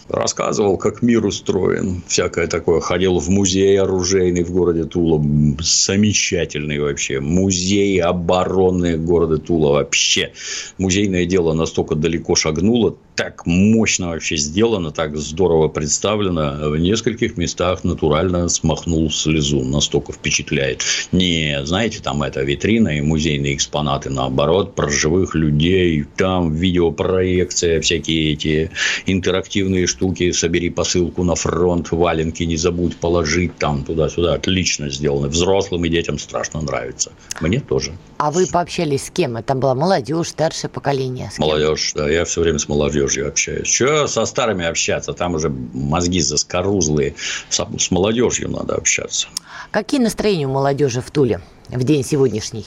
[0.08, 2.80] Рассказывал, как мир устроен, всякое такое.
[2.80, 5.22] Ходил в музей оружейный в городе Тула,
[5.60, 7.20] замечательный вообще.
[7.20, 10.32] Музей обороны города Тула вообще.
[10.78, 16.70] Музейное дело настолько далеко шагнуло, так мощно вообще сделано, так здорово представлено.
[16.70, 19.64] В нескольких местах натурально смахнул слезу.
[19.64, 20.82] Настолько впечатляет.
[21.12, 26.04] Не, знаете, там это витрина и музейные экспонаты, наоборот, про живых людей.
[26.16, 28.70] Там видеопроекция, всякие эти
[29.06, 30.30] интерактивные штуки.
[30.32, 34.34] Собери посылку на фронт, валенки не забудь положить там туда-сюда.
[34.34, 35.28] Отлично сделано.
[35.28, 37.12] Взрослым и детям страшно нравится.
[37.40, 37.92] Мне тоже.
[38.18, 39.36] А вы пообщались с кем?
[39.36, 41.30] Это была молодежь, старшее поколение?
[41.38, 42.08] Молодежь, да.
[42.10, 43.68] Я все время с молодежью молодежью общаюсь.
[43.68, 45.12] Что со старыми общаться?
[45.12, 47.14] Там уже мозги заскорузлые.
[47.48, 49.28] С, молодежью надо общаться.
[49.70, 52.64] Какие настроения у молодежи в Туле в день сегодняшний?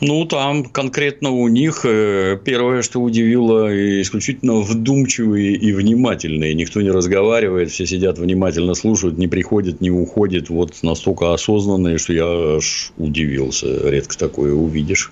[0.00, 3.68] Ну, там конкретно у них э, первое, что удивило,
[4.00, 6.54] исключительно вдумчивые и внимательные.
[6.54, 10.50] Никто не разговаривает, все сидят внимательно слушают, не приходят, не уходят.
[10.50, 13.66] Вот настолько осознанные, что я аж удивился.
[13.90, 15.10] Редко такое увидишь.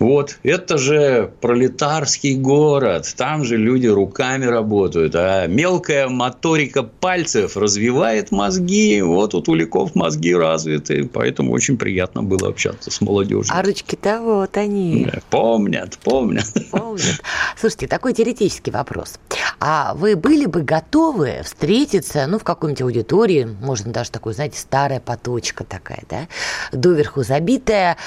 [0.00, 8.30] Вот, это же пролетарский город, там же люди руками работают, а мелкая моторика пальцев развивает
[8.30, 13.54] мозги, вот у туликов мозги развиты, поэтому очень приятно было общаться с молодежью.
[13.54, 15.06] А ручки-то вот они.
[15.28, 16.46] Помнят, помнят.
[16.70, 17.20] Помнят.
[17.58, 19.18] Слушайте, такой теоретический вопрос.
[19.62, 25.00] А вы были бы готовы встретиться, ну, в какой-нибудь аудитории, можно даже такой, знаете, старая
[25.00, 26.28] поточка такая, да,
[26.72, 27.98] доверху забитая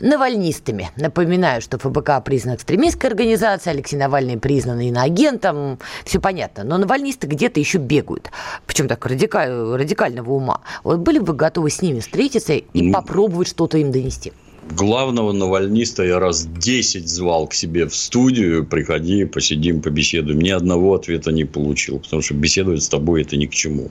[0.00, 0.90] навальнистами.
[0.96, 6.64] Напоминаю, что ФБК признан экстремистской организацией, Алексей Навальный признан иноагентом, все понятно.
[6.64, 8.30] Но навальнисты где-то еще бегают,
[8.66, 10.60] причем так радикаль, радикального ума.
[10.84, 14.32] Вот были бы готовы с ними встретиться и попробовать что-то им донести?
[14.70, 20.40] Главного навальниста я раз 10 звал к себе в студию, приходи, посидим, побеседуем.
[20.40, 23.90] Ни одного ответа не получил, потому что беседовать с тобой это ни к чему.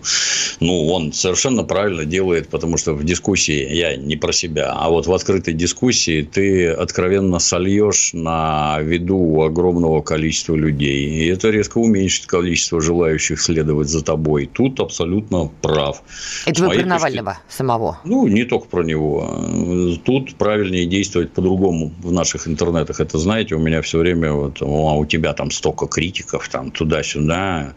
[0.59, 5.07] Ну, он совершенно правильно делает, потому что в дискуссии, я не про себя, а вот
[5.07, 11.25] в открытой дискуссии ты откровенно сольешь на виду огромного количества людей.
[11.25, 14.49] И это резко уменьшит количество желающих следовать за тобой.
[14.51, 16.01] Тут абсолютно прав.
[16.45, 17.99] Это вы про Навального самого?
[18.05, 19.99] Ну, не только про него.
[20.05, 22.99] Тут правильно правильнее действовать по-другому в наших интернетах.
[22.99, 27.73] Это, знаете, у меня все время вот, а у тебя там столько критиков, там туда-сюда.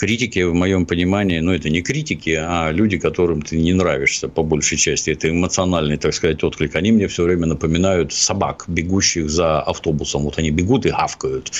[0.00, 4.42] Критики, в моем понимании, ну, это не критики, а люди, которым ты не нравишься, по
[4.42, 5.10] большей части.
[5.10, 6.74] Это эмоциональный, так сказать, отклик.
[6.74, 10.22] Они мне все время напоминают собак, бегущих за автобусом.
[10.22, 11.52] Вот они бегут и гавкают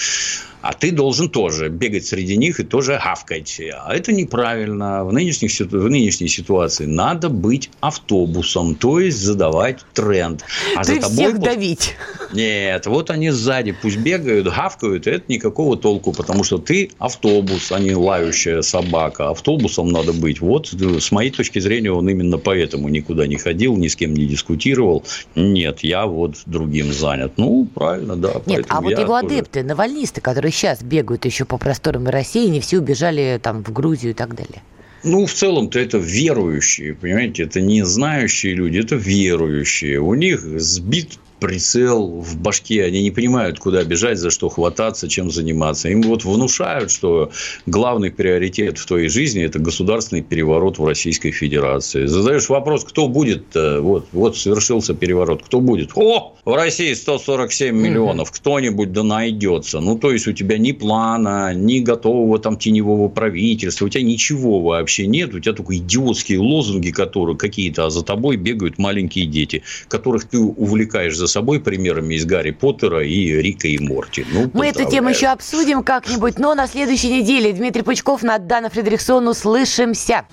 [0.62, 3.60] а ты должен тоже бегать среди них и тоже гавкать.
[3.60, 5.04] А это неправильно.
[5.04, 10.44] В, нынешних, в нынешней ситуации надо быть автобусом, то есть задавать тренд.
[10.76, 11.94] А то за тобой всех давить.
[12.32, 17.72] Нет, вот они сзади пусть бегают, гавкают, и это никакого толку, потому что ты автобус,
[17.72, 17.94] а не
[18.30, 19.30] лающая собака.
[19.30, 20.40] Автобусом надо быть.
[20.40, 24.26] Вот с моей точки зрения он именно поэтому никуда не ходил, ни с кем не
[24.26, 25.04] дискутировал.
[25.34, 27.32] Нет, я вот другим занят.
[27.36, 28.40] Ну, правильно, да.
[28.46, 29.34] Нет, а вот его тоже...
[29.34, 33.72] адепты, навальнисты, которые которые сейчас бегают еще по просторам России, не все убежали там в
[33.72, 34.62] Грузию и так далее?
[35.04, 40.00] Ну, в целом-то это верующие, понимаете, это не знающие люди, это верующие.
[40.00, 45.30] У них сбит прицел в башке, они не понимают, куда бежать, за что хвататься, чем
[45.30, 45.88] заниматься.
[45.88, 47.30] Им вот внушают, что
[47.66, 52.06] главный приоритет в твоей жизни– это государственный переворот в Российской Федерации.
[52.06, 55.90] Задаешь вопрос, кто будет, вот, вот совершился переворот, кто будет?
[55.94, 59.80] О, в России 147 миллионов, кто-нибудь да найдется.
[59.80, 64.60] Ну, то есть, у тебя ни плана, ни готового там теневого правительства, у тебя ничего
[64.60, 69.62] вообще нет, у тебя только идиотские лозунги, которые какие-то, а за тобой бегают маленькие дети,
[69.88, 74.26] которых ты увлекаешь за собой примерами из Гарри Поттера и Рика и Морти.
[74.32, 79.28] Ну, Мы эту тему еще обсудим как-нибудь, но на следующей неделе Дмитрий Пучков, Надана Фредериксон,
[79.28, 80.26] услышимся.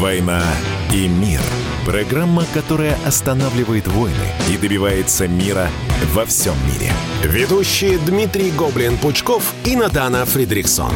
[0.00, 0.42] «Война
[0.92, 1.40] и мир»–
[1.86, 4.14] программа, которая останавливает войны
[4.52, 5.68] и добивается мира
[6.12, 6.92] во всем мире.
[7.22, 10.92] Ведущие Дмитрий Гоблин-Пучков и Надана Фридриксон.